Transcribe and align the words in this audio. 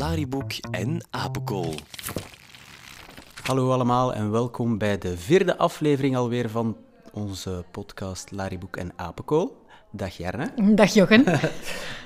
Lariboek 0.00 0.52
en 0.70 1.00
Apenkool. 1.10 1.74
Hallo 3.42 3.70
allemaal 3.70 4.14
en 4.14 4.30
welkom 4.30 4.78
bij 4.78 4.98
de 4.98 5.16
vierde 5.16 5.56
aflevering 5.56 6.16
alweer 6.16 6.50
van 6.50 6.76
onze 7.12 7.64
podcast 7.70 8.30
Lariboek 8.30 8.76
en 8.76 8.92
Apenkool. 8.96 9.56
Dag 9.90 10.16
Jarne. 10.16 10.50
Dag 10.74 10.94
Jochen. 10.94 11.24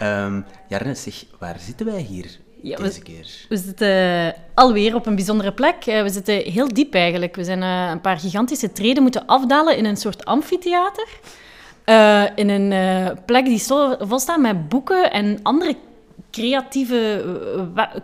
um, 0.02 0.44
Jarne, 0.68 0.94
zeg, 0.94 1.24
waar 1.38 1.58
zitten 1.58 1.86
wij 1.86 2.00
hier 2.00 2.38
ja, 2.62 2.76
deze 2.76 2.98
we, 2.98 3.04
keer? 3.04 3.46
We 3.48 3.56
zitten 3.56 4.34
alweer 4.54 4.94
op 4.94 5.06
een 5.06 5.14
bijzondere 5.14 5.52
plek. 5.52 5.86
Eh, 5.86 6.02
we 6.02 6.08
zitten 6.08 6.34
heel 6.34 6.68
diep 6.68 6.94
eigenlijk. 6.94 7.36
We 7.36 7.44
zijn 7.44 7.62
uh, 7.62 7.88
een 7.90 8.00
paar 8.00 8.18
gigantische 8.18 8.72
treden 8.72 9.02
moeten 9.02 9.26
afdalen 9.26 9.76
in 9.76 9.84
een 9.84 9.96
soort 9.96 10.24
amfitheater. 10.24 11.08
Uh, 11.86 12.24
in 12.34 12.48
een 12.48 12.70
uh, 12.70 13.10
plek 13.26 13.44
die 13.44 13.62
vol 13.98 14.18
staat 14.18 14.40
met 14.40 14.68
boeken 14.68 15.12
en 15.12 15.38
andere 15.42 15.76
creatieve 16.34 17.24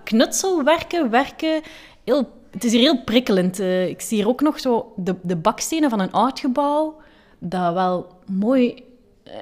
knutselwerken, 0.04 1.10
werken. 1.10 1.62
Heel, 2.04 2.32
het 2.50 2.64
is 2.64 2.72
hier 2.72 2.80
heel 2.80 3.04
prikkelend. 3.04 3.60
Uh, 3.60 3.88
ik 3.88 4.00
zie 4.00 4.16
hier 4.16 4.28
ook 4.28 4.40
nog 4.40 4.60
zo 4.60 4.92
de, 4.96 5.16
de 5.22 5.36
bakstenen 5.36 5.90
van 5.90 6.00
een 6.00 6.12
oud 6.12 6.40
gebouw, 6.40 7.00
dat 7.38 7.74
wel 7.74 8.06
mooi 8.26 8.84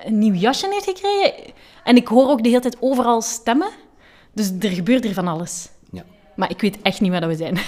een 0.05 0.19
nieuw 0.19 0.35
jasje 0.35 0.69
heeft 0.71 0.85
gekregen. 0.85 1.53
En 1.85 1.97
ik 1.97 2.09
hoor 2.09 2.29
ook 2.29 2.43
de 2.43 2.49
hele 2.49 2.61
tijd 2.61 2.77
overal 2.81 3.23
stemmen. 3.23 3.71
Dus 4.33 4.53
er 4.61 4.71
gebeurt 4.71 5.05
hier 5.05 5.15
van 5.15 5.29
alles. 5.29 5.69
Ja. 5.91 6.05
Maar 6.37 6.51
ik 6.51 6.61
weet 6.61 6.83
echt 6.83 7.01
niet 7.01 7.11
waar 7.11 7.29
we 7.29 7.37
zijn. 7.37 7.59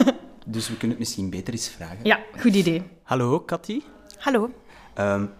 dus 0.46 0.68
we 0.68 0.76
kunnen 0.76 0.90
het 0.90 0.98
misschien 0.98 1.30
beter 1.30 1.52
eens 1.52 1.68
vragen. 1.68 1.98
Ja, 2.02 2.20
goed 2.38 2.54
idee. 2.54 2.82
Hallo, 3.02 3.44
Cathy. 3.44 3.80
Hallo. 4.18 4.50
Um, 4.98 5.30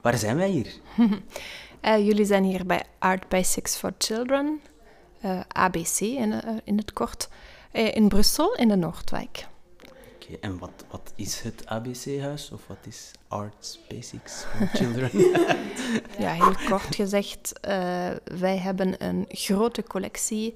waar 0.00 0.18
zijn 0.18 0.36
wij 0.36 0.48
hier? 0.48 0.72
uh, 1.84 2.06
jullie 2.06 2.24
zijn 2.24 2.44
hier 2.44 2.66
bij 2.66 2.84
Art 2.98 3.28
Basics 3.28 3.76
for 3.76 3.92
Children, 3.98 4.60
uh, 5.24 5.40
ABC 5.48 6.00
in, 6.00 6.32
uh, 6.32 6.38
in 6.64 6.76
het 6.76 6.92
kort, 6.92 7.28
in 7.72 8.08
Brussel, 8.08 8.54
in 8.54 8.68
de 8.68 8.76
Noordwijk. 8.76 9.46
Oké, 9.82 9.92
okay, 10.24 10.36
en 10.40 10.58
wat, 10.58 10.84
wat 10.90 11.12
is 11.16 11.40
het 11.40 11.66
ABC-huis 11.66 12.50
of 12.50 12.66
wat 12.66 12.86
is 12.86 13.10
Art 13.28 13.78
Basics 13.88 14.44
for 14.44 14.66
Children? 14.78 15.10
ja, 16.24 16.32
heel 16.32 16.54
kort 16.68 16.94
gezegd, 16.94 17.52
wij 18.24 18.58
hebben 18.58 19.04
een 19.04 19.24
grote 19.28 19.82
collectie 19.82 20.54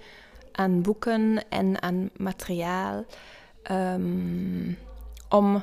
aan 0.52 0.82
boeken 0.82 1.48
en 1.48 1.82
aan 1.82 2.10
materiaal 2.16 3.04
um, 3.70 4.78
om 5.28 5.62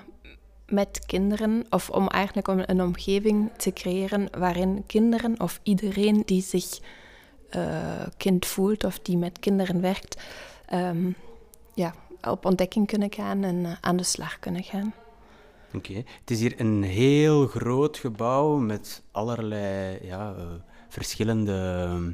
met 0.67 1.05
kinderen, 1.05 1.65
of 1.69 1.89
om 1.89 2.07
eigenlijk 2.07 2.47
om 2.47 2.63
een 2.65 2.81
omgeving 2.81 3.49
te 3.57 3.73
creëren 3.73 4.27
waarin 4.37 4.83
kinderen 4.85 5.39
of 5.39 5.59
iedereen 5.63 6.21
die 6.25 6.41
zich 6.41 6.79
uh, 7.55 8.05
kind 8.17 8.45
voelt 8.45 8.83
of 8.83 8.99
die 8.99 9.17
met 9.17 9.39
kinderen 9.39 9.81
werkt, 9.81 10.23
um, 10.73 11.15
ja, 11.73 11.95
op 12.27 12.45
ontdekking 12.45 12.87
kunnen 12.87 13.13
gaan 13.13 13.43
en 13.43 13.55
uh, 13.55 13.71
aan 13.81 13.97
de 13.97 14.03
slag 14.03 14.39
kunnen 14.39 14.63
gaan. 14.63 14.93
Oké, 15.73 15.93
het 15.93 16.31
is 16.31 16.39
hier 16.39 16.59
een 16.59 16.83
heel 16.83 17.47
groot 17.47 17.97
gebouw 17.97 18.57
met 18.57 19.03
allerlei 19.11 19.99
ja, 20.01 20.35
uh, 20.37 20.43
verschillende 20.89 22.13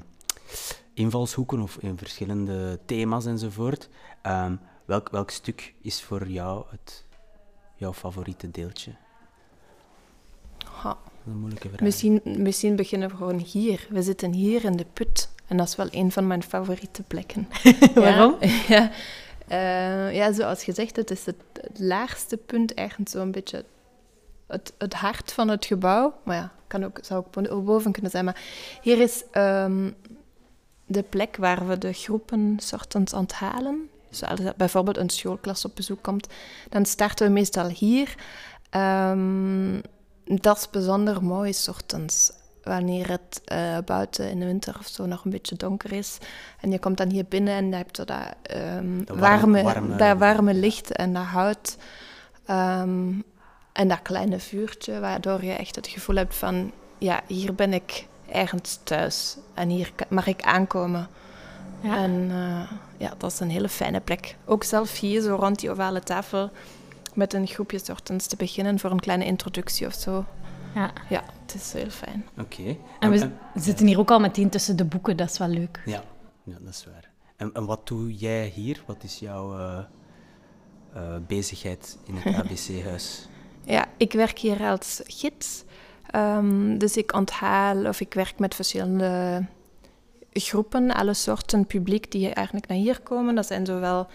invalshoeken 0.94 1.62
of 1.62 1.78
verschillende 1.96 2.80
thema's 2.86 3.26
enzovoort. 3.26 3.90
Um, 4.28 4.60
welk, 4.86 5.10
welk 5.10 5.30
stuk 5.30 5.74
is 5.82 6.02
voor 6.02 6.28
jou 6.28 6.66
het 6.70 7.06
jouw 7.82 7.94
favoriete 7.94 8.52
deeltje? 8.52 8.92
Ha. 10.66 10.98
Een 11.26 11.38
moeilijke 11.38 11.68
vraag. 11.68 11.80
Misschien, 11.80 12.22
misschien 12.24 12.76
beginnen 12.76 13.10
we 13.10 13.16
gewoon 13.16 13.38
hier. 13.38 13.88
We 13.90 14.02
zitten 14.02 14.34
hier 14.34 14.64
in 14.64 14.76
de 14.76 14.86
put. 14.94 15.30
En 15.48 15.58
dat 15.58 15.68
is 15.68 15.76
wel 15.76 15.88
een 15.92 16.12
van 16.12 16.28
mijn 16.28 16.44
favoriete 16.44 17.04
plekken. 17.04 17.48
Waarom? 17.94 18.38
Ja, 18.68 18.92
uh, 19.50 20.16
ja, 20.16 20.34
zoals 20.34 20.64
gezegd, 20.64 20.96
het 20.96 21.12
is 21.12 21.26
het, 21.26 21.36
het 21.62 21.80
laagste 21.80 22.38
punt, 22.38 22.74
ergens 22.74 23.12
zo'n 23.12 23.32
beetje 23.32 23.66
het, 24.48 24.74
het 24.78 24.94
hart 24.94 25.34
van 25.34 25.48
het 25.48 25.66
gebouw. 25.66 26.14
Maar 26.24 26.36
ja, 26.36 26.52
kan 26.68 26.84
ook, 26.84 27.00
zou 27.02 27.26
ook 27.50 27.66
boven 27.66 27.92
kunnen 27.92 28.12
zijn. 28.12 28.26
Maar 28.26 28.42
hier 28.82 29.00
is 29.00 29.24
um, 29.34 29.96
de 30.86 31.04
plek 31.04 31.36
waar 31.36 31.68
we 31.68 31.78
de 31.78 31.94
groepen 31.94 32.58
soortens 32.60 33.14
onthalen. 33.14 33.90
Dus 34.12 34.24
als 34.24 34.40
bijvoorbeeld 34.58 34.98
een 34.98 35.10
schoolklas 35.10 35.66
op 35.66 35.76
bezoek 35.76 36.04
komt, 36.04 36.28
dan 36.70 36.86
starten 36.86 37.28
we 37.28 37.34
meestal 37.34 37.68
hier. 37.68 38.16
Um, 38.76 39.82
dat 40.26 40.58
is 40.58 40.70
bijzonder 40.70 41.24
mooi, 41.24 41.54
ochtends. 41.70 42.32
Wanneer 42.64 43.10
het 43.10 43.42
uh, 43.52 43.78
buiten 43.86 44.30
in 44.30 44.40
de 44.40 44.46
winter 44.46 44.76
of 44.80 44.88
zo 44.88 45.06
nog 45.06 45.26
een 45.26 45.32
beetje 45.32 45.56
donker 45.56 45.92
is. 45.92 46.18
En 46.60 46.72
je 46.72 46.80
komt 46.80 46.98
dan 46.98 47.10
hier 47.10 47.26
binnen 47.26 47.54
en 47.54 47.70
dan 47.70 47.80
heb 47.80 47.96
je 47.96 48.06
dat, 48.06 48.58
um, 48.58 49.06
warme, 49.06 49.18
warme, 49.18 49.64
warme, 49.64 49.96
dat 49.96 50.18
warme 50.18 50.54
licht 50.54 50.92
en 50.92 51.14
dat 51.14 51.24
hout. 51.24 51.78
Um, 52.50 53.24
en 53.72 53.88
dat 53.88 54.02
kleine 54.02 54.40
vuurtje, 54.40 55.00
waardoor 55.00 55.44
je 55.44 55.54
echt 55.54 55.76
het 55.76 55.88
gevoel 55.88 56.16
hebt 56.16 56.36
van... 56.36 56.72
Ja, 56.98 57.22
hier 57.28 57.56
ben 57.56 57.74
ik 57.74 58.08
ergens 58.32 58.80
thuis. 58.84 59.38
En 59.54 59.70
hier 59.70 59.92
mag 60.10 60.28
ik 60.28 60.42
aankomen. 60.42 61.08
Ja. 61.82 61.96
En 61.98 62.12
uh, 62.12 62.72
ja, 63.02 63.14
dat 63.18 63.32
is 63.32 63.40
een 63.40 63.50
hele 63.50 63.70
fijne 63.70 64.00
plek. 64.00 64.36
Ook 64.46 64.64
zelf 64.64 65.00
hier, 65.00 65.22
zo 65.22 65.36
rond 65.36 65.60
die 65.60 65.70
ovale 65.72 66.00
tafel, 66.00 66.50
met 67.14 67.34
een 67.34 67.48
groepje 67.48 67.80
soortens 67.84 68.28
te 68.28 68.36
beginnen 68.36 68.80
voor 68.80 68.92
een 68.92 69.00
kleine 69.00 69.26
introductie 69.26 69.88
of 69.88 69.94
zo. 69.94 70.26
Ja, 70.76 70.92
ja 71.10 71.24
het 71.42 71.56
is 71.56 71.74
heel 71.74 71.90
fijn. 71.90 72.26
Oké. 72.38 72.62
Okay. 72.62 72.80
En 73.00 73.12
we 73.12 73.20
en, 73.20 73.38
zitten 73.56 73.88
hier 73.88 74.00
ook 74.00 74.12
al 74.12 74.20
meteen 74.20 74.50
tussen 74.50 74.76
de 74.76 74.86
boeken, 74.86 75.18
dat 75.18 75.30
is 75.30 75.38
wel 75.38 75.48
leuk. 75.48 75.82
Ja, 75.86 76.04
ja 76.44 76.58
dat 76.60 76.74
is 76.74 76.86
waar. 76.86 77.10
En, 77.36 77.54
en 77.54 77.66
wat 77.66 77.88
doe 77.88 78.16
jij 78.16 78.48
hier? 78.48 78.84
Wat 78.86 79.04
is 79.04 79.20
jouw 79.20 79.58
uh, 79.58 79.80
uh, 80.96 81.16
bezigheid 81.28 81.98
in 82.06 82.16
het 82.16 82.36
ABC-huis? 82.40 83.28
ja, 83.64 83.86
ik 83.98 84.14
werk 84.14 84.40
hier 84.40 84.62
als 84.62 85.02
gids. 85.04 85.64
Um, 86.16 86.78
dus 86.78 86.98
ik 86.98 87.14
onthaal 87.14 87.86
of 87.86 88.00
ik 88.00 88.14
werk 88.14 88.40
met 88.40 88.56
verschillende 88.56 89.46
groepen, 90.34 90.92
alle 90.92 91.14
soorten 91.14 91.66
publiek 91.66 92.12
die 92.12 92.34
eigenlijk 92.34 92.68
naar 92.68 92.78
hier 92.78 93.00
komen. 93.02 93.36
Dat 93.36 93.48
zijn 93.48 93.66
zowel 93.66 94.08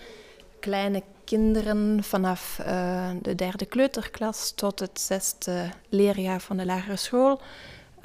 kleine 0.61 1.03
kinderen 1.25 2.05
vanaf 2.05 2.59
uh, 2.67 3.11
de 3.23 3.35
derde 3.35 3.67
kleuterklas 3.67 4.53
tot 4.55 4.81
het 4.81 5.01
zesde 5.01 5.69
leerjaar 5.89 6.41
van 6.41 6.57
de 6.57 6.67
lagere 6.67 6.97
school. 6.97 7.41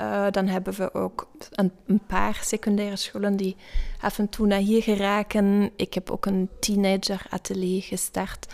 Uh, 0.02 0.26
dan 0.32 0.48
hebben 0.48 0.74
we 0.74 0.94
ook 0.94 1.28
een, 1.52 1.72
een, 1.86 2.02
paar 2.08 2.40
secundaire 2.44 2.96
scholen 2.96 3.36
die 3.36 3.56
af 4.02 4.20
en 4.20 4.30
toe 4.30 4.48
naar 4.48 4.60
hier 4.60 4.84
geraken. 4.84 5.72
Ik 5.76 5.94
heb 5.94 6.12
ook 6.12 6.26
een 6.26 6.50
teenager-atelier 6.60 7.82
gestart. 7.82 8.54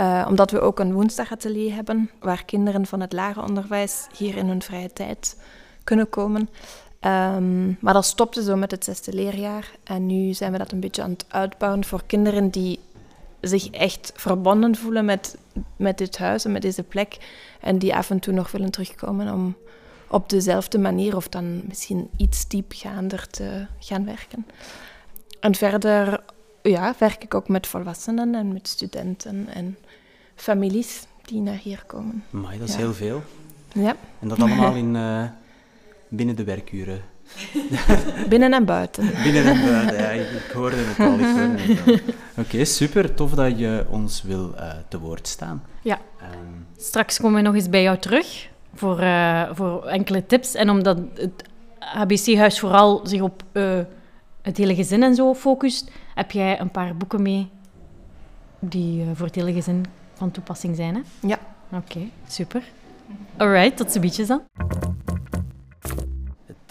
Uh, 0.00 0.26
omdat 0.28 0.50
we 0.50 0.60
ook 0.60 0.78
een 0.78 0.92
woensdagatelier 0.92 1.74
hebben, 1.74 2.10
waar 2.20 2.44
kinderen 2.44 2.86
van 2.86 3.00
het 3.00 3.12
lager 3.12 3.42
onderwijs 3.42 4.06
hier 4.16 4.36
in 4.36 4.46
hun 4.46 4.62
vrije 4.62 4.92
tijd 4.92 5.36
kunnen 5.84 6.08
komen. 6.08 6.48
Um, 7.06 7.76
maar 7.80 7.92
dat 7.94 8.04
stopte 8.04 8.42
zo 8.42 8.56
met 8.56 8.70
het 8.70 8.84
zesde 8.84 9.12
leerjaar. 9.12 9.70
En 9.84 10.06
nu 10.06 10.32
zijn 10.34 10.52
we 10.52 10.58
dat 10.58 10.72
een 10.72 10.80
beetje 10.80 11.02
aan 11.02 11.10
het 11.10 11.24
uitbouwen 11.28 11.84
voor 11.84 12.02
kinderen 12.06 12.50
die 12.50 12.78
zich 13.40 13.70
echt 13.70 14.12
verbonden 14.14 14.76
voelen 14.76 15.04
met, 15.04 15.38
met 15.76 15.98
dit 15.98 16.18
huis 16.18 16.44
en 16.44 16.52
met 16.52 16.62
deze 16.62 16.82
plek. 16.82 17.16
En 17.60 17.78
die 17.78 17.94
af 17.94 18.10
en 18.10 18.18
toe 18.18 18.34
nog 18.34 18.50
willen 18.50 18.70
terugkomen 18.70 19.32
om 19.32 19.56
op 20.08 20.28
dezelfde 20.28 20.78
manier 20.78 21.16
of 21.16 21.28
dan 21.28 21.62
misschien 21.68 22.10
iets 22.16 22.48
diepgaander 22.48 23.26
te 23.30 23.66
gaan 23.78 24.04
werken. 24.04 24.46
En 25.40 25.54
verder 25.54 26.20
ja, 26.62 26.94
werk 26.98 27.22
ik 27.22 27.34
ook 27.34 27.48
met 27.48 27.66
volwassenen 27.66 28.34
en 28.34 28.52
met 28.52 28.68
studenten 28.68 29.48
en 29.54 29.76
families 30.34 31.06
die 31.24 31.40
naar 31.40 31.58
hier 31.62 31.82
komen. 31.86 32.24
Maar 32.30 32.58
dat 32.58 32.68
is 32.68 32.74
ja. 32.74 32.80
heel 32.80 32.94
veel. 32.94 33.22
Ja. 33.72 33.96
En 34.18 34.28
dat 34.28 34.40
allemaal 34.40 34.74
in... 34.84 34.94
Uh 34.94 35.24
binnen 36.10 36.36
de 36.36 36.44
werkuren. 36.44 37.00
Binnen 38.28 38.52
en 38.52 38.64
buiten. 38.64 39.04
Binnen 39.24 39.44
en 39.44 39.60
buiten, 39.60 39.96
ja. 39.96 40.08
Ik, 40.08 40.30
ik 40.30 40.50
hoorde 40.52 40.76
het 40.76 40.98
al. 40.98 41.12
Oké, 41.14 42.54
okay, 42.54 42.64
super. 42.64 43.14
Tof 43.14 43.34
dat 43.34 43.58
je 43.58 43.86
ons 43.88 44.22
wil 44.22 44.54
uh, 44.56 44.72
te 44.88 44.98
woord 44.98 45.28
staan. 45.28 45.62
Ja. 45.82 45.98
Um, 46.22 46.66
Straks 46.76 47.18
komen 47.18 47.42
we 47.42 47.46
nog 47.46 47.54
eens 47.54 47.68
bij 47.68 47.82
jou 47.82 47.98
terug 47.98 48.48
voor, 48.74 49.00
uh, 49.00 49.50
voor 49.52 49.84
enkele 49.84 50.26
tips. 50.26 50.54
En 50.54 50.70
omdat 50.70 50.98
het 51.14 51.44
ABC-huis 51.78 52.58
vooral 52.58 53.00
zich 53.06 53.20
op 53.20 53.42
uh, 53.52 53.78
het 54.42 54.56
hele 54.56 54.74
gezin 54.74 55.02
en 55.02 55.14
zo 55.14 55.34
focust, 55.34 55.90
heb 56.14 56.30
jij 56.30 56.60
een 56.60 56.70
paar 56.70 56.96
boeken 56.96 57.22
mee 57.22 57.48
die 58.58 59.04
voor 59.14 59.26
het 59.26 59.34
hele 59.34 59.52
gezin 59.52 59.84
van 60.14 60.30
toepassing 60.30 60.76
zijn, 60.76 60.94
hè? 60.94 61.28
Ja. 61.28 61.38
Oké, 61.72 61.82
okay, 61.84 62.10
super. 62.28 62.62
Alright, 63.36 63.76
tot 63.76 63.92
ziens 63.92 64.28
dan 64.28 64.42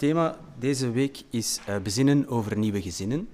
thema 0.00 0.36
deze 0.58 0.90
week 0.90 1.22
is 1.30 1.60
uh, 1.68 1.76
bezinnen 1.82 2.28
over 2.28 2.58
nieuwe 2.58 2.82
gezinnen. 2.82 3.28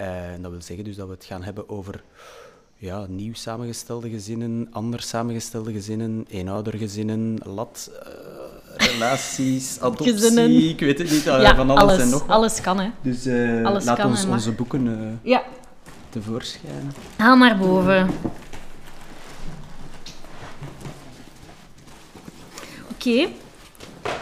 Uh, 0.00 0.06
dat 0.40 0.50
wil 0.50 0.62
zeggen 0.62 0.84
dus 0.84 0.96
dat 0.96 1.06
we 1.06 1.12
het 1.12 1.24
gaan 1.24 1.42
hebben 1.42 1.68
over 1.68 2.02
ja, 2.76 3.06
nieuw 3.08 3.34
samengestelde 3.34 4.10
gezinnen, 4.10 4.68
anders 4.70 5.08
samengestelde 5.08 5.72
gezinnen, 5.72 6.26
eenoudergezinnen, 6.28 7.38
lat, 7.44 7.90
uh, 7.92 8.86
relaties, 8.86 9.76
adoptie, 9.80 10.12
gezinnen. 10.12 10.68
ik 10.68 10.80
weet 10.80 10.98
het 10.98 11.10
niet, 11.10 11.22
ja, 11.22 11.54
van 11.54 11.70
alles, 11.70 11.82
alles, 11.82 11.98
en 11.98 12.08
nog 12.08 12.20
wat. 12.20 12.36
Alles 12.36 12.60
kan, 12.60 12.80
hè. 12.80 12.90
Dus 13.02 13.26
alles 13.64 13.84
laat 13.84 13.98
kan 13.98 14.10
ons 14.10 14.24
onze 14.24 14.52
boeken 14.52 15.20
ja. 15.22 15.42
tevoorschijn. 16.08 16.92
Haal 17.16 17.36
maar 17.36 17.58
boven. 17.58 18.10
Oké. 22.90 23.28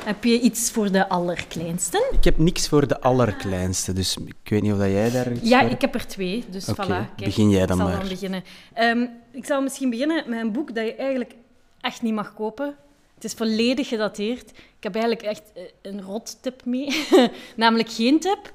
Heb 0.04 0.24
je 0.24 0.40
iets 0.40 0.70
voor 0.70 0.90
de 0.92 1.08
allerkleinste? 1.08 2.08
Ik 2.12 2.24
heb 2.24 2.38
niks 2.38 2.68
voor 2.68 2.86
de 2.86 3.00
allerkleinste, 3.00 3.92
dus 3.92 4.16
ik 4.16 4.48
weet 4.50 4.62
niet 4.62 4.72
of 4.72 4.78
dat 4.78 4.90
jij 4.90 5.10
daar 5.10 5.32
iets 5.32 5.48
Ja, 5.48 5.60
voor 5.60 5.70
ik 5.70 5.80
heb 5.80 5.94
er 5.94 6.06
twee, 6.06 6.44
dus 6.50 6.70
voilà. 6.70 6.86
Kijk, 6.86 7.16
begin 7.16 7.50
jij 7.50 7.66
dan 7.66 7.76
ik 7.76 7.82
zal 7.82 7.92
maar. 7.92 8.00
dan 8.00 8.08
beginnen. 8.08 8.44
Ehm, 8.74 9.06
ik 9.30 9.44
zal 9.44 9.62
misschien 9.62 9.90
beginnen 9.90 10.24
met 10.26 10.40
een 10.40 10.52
boek 10.52 10.74
dat 10.74 10.84
je 10.84 10.94
eigenlijk 10.94 11.34
echt 11.80 12.02
niet 12.02 12.14
mag 12.14 12.34
kopen. 12.34 12.76
Het 13.14 13.24
is 13.24 13.32
volledig 13.32 13.88
gedateerd. 13.88 14.50
Ik 14.50 14.82
heb 14.82 14.94
eigenlijk 14.94 15.24
echt 15.24 15.42
eh, 15.54 15.62
een 15.82 16.02
rot 16.02 16.38
tip 16.42 16.64
mee. 16.64 17.06
Namelijk 17.56 17.90
geen 17.90 18.20
tip. 18.20 18.52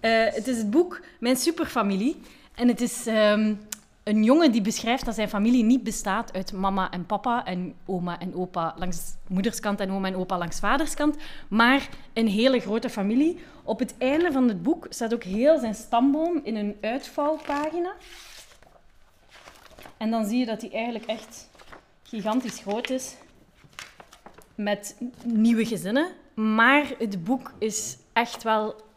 Eh, 0.00 0.10
het 0.24 0.46
is 0.48 0.56
het 0.56 0.70
boek 0.70 1.00
Mijn 1.20 1.36
Superfamilie. 1.36 2.20
En 2.54 2.68
het 2.68 2.80
is 2.80 3.06
ehm, 3.06 3.54
een 4.08 4.24
jongen 4.24 4.52
die 4.52 4.60
beschrijft 4.60 5.04
dat 5.04 5.14
zijn 5.14 5.28
familie 5.28 5.64
niet 5.64 5.82
bestaat 5.82 6.32
uit 6.32 6.52
mama 6.52 6.90
en 6.90 7.06
papa 7.06 7.44
en 7.44 7.74
oma 7.86 8.18
en 8.18 8.34
opa 8.34 8.74
langs 8.78 9.14
moederskant 9.26 9.80
en 9.80 9.90
oma 9.90 10.08
en 10.08 10.16
opa 10.16 10.38
langs 10.38 10.58
vaderskant, 10.58 11.16
maar 11.48 11.88
een 12.12 12.28
hele 12.28 12.60
grote 12.60 12.90
familie. 12.90 13.38
Op 13.64 13.78
het 13.78 13.94
einde 13.98 14.32
van 14.32 14.48
het 14.48 14.62
boek 14.62 14.86
staat 14.88 15.14
ook 15.14 15.22
heel 15.22 15.58
zijn 15.58 15.74
stamboom 15.74 16.40
in 16.42 16.56
een 16.56 16.76
uitvouwpagina. 16.80 17.94
En 19.96 20.10
dan 20.10 20.26
zie 20.26 20.38
je 20.38 20.46
dat 20.46 20.60
hij 20.60 20.70
eigenlijk 20.72 21.06
echt 21.06 21.50
gigantisch 22.02 22.58
groot 22.58 22.90
is 22.90 23.16
met 24.54 24.96
nieuwe 25.24 25.66
gezinnen. 25.66 26.08
Maar 26.34 26.92
het 26.98 27.24
boek 27.24 27.52
is 27.58 27.96
echt 28.12 28.42
wel 28.42 28.87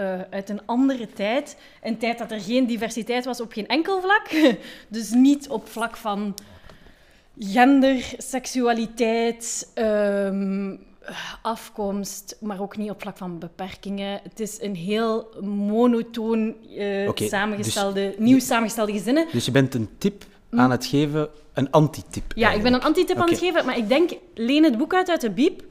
eh, 0.00 0.20
uit 0.30 0.48
een 0.48 0.60
andere 0.66 1.06
tijd. 1.12 1.56
Een 1.82 1.98
tijd 1.98 2.18
dat 2.18 2.30
er 2.30 2.40
geen 2.40 2.66
diversiteit 2.66 3.24
was 3.24 3.40
op 3.40 3.52
geen 3.52 3.66
enkel 3.66 4.00
vlak. 4.00 4.56
Dus 4.88 5.10
niet 5.10 5.48
op 5.48 5.68
vlak 5.68 5.96
van 5.96 6.34
gender, 7.38 8.14
seksualiteit, 8.18 9.70
ehm, 9.74 10.76
afkomst, 11.42 12.36
maar 12.40 12.60
ook 12.60 12.76
niet 12.76 12.90
op 12.90 13.00
vlak 13.00 13.16
van 13.16 13.38
beperkingen. 13.38 14.20
Het 14.22 14.40
is 14.40 14.60
een 14.60 14.74
heel 14.74 15.28
monotoon 15.42 16.54
eh, 16.76 17.08
Oké, 17.08 17.28
samengestelde, 17.28 18.14
nieuw 18.18 18.40
samengestelde 18.40 18.92
gezinnen. 18.92 19.26
Dus 19.32 19.44
je 19.44 19.50
bent 19.50 19.74
een 19.74 19.88
tip 19.98 20.24
aan 20.50 20.70
het 20.70 20.86
geven, 20.86 21.28
een 21.52 21.70
antitip. 21.70 22.32
Hm. 22.32 22.38
Ja, 22.38 22.52
ik 22.52 22.62
ben 22.62 22.74
een 22.74 22.82
antitip 22.82 23.16
aan 23.16 23.28
het 23.28 23.38
geven, 23.38 23.66
maar 23.66 23.76
ik 23.76 23.88
denk, 23.88 24.10
leen 24.34 24.64
het 24.64 24.78
boek 24.78 24.94
uit 24.94 25.10
uit 25.10 25.20
de 25.20 25.30
biep 25.30 25.64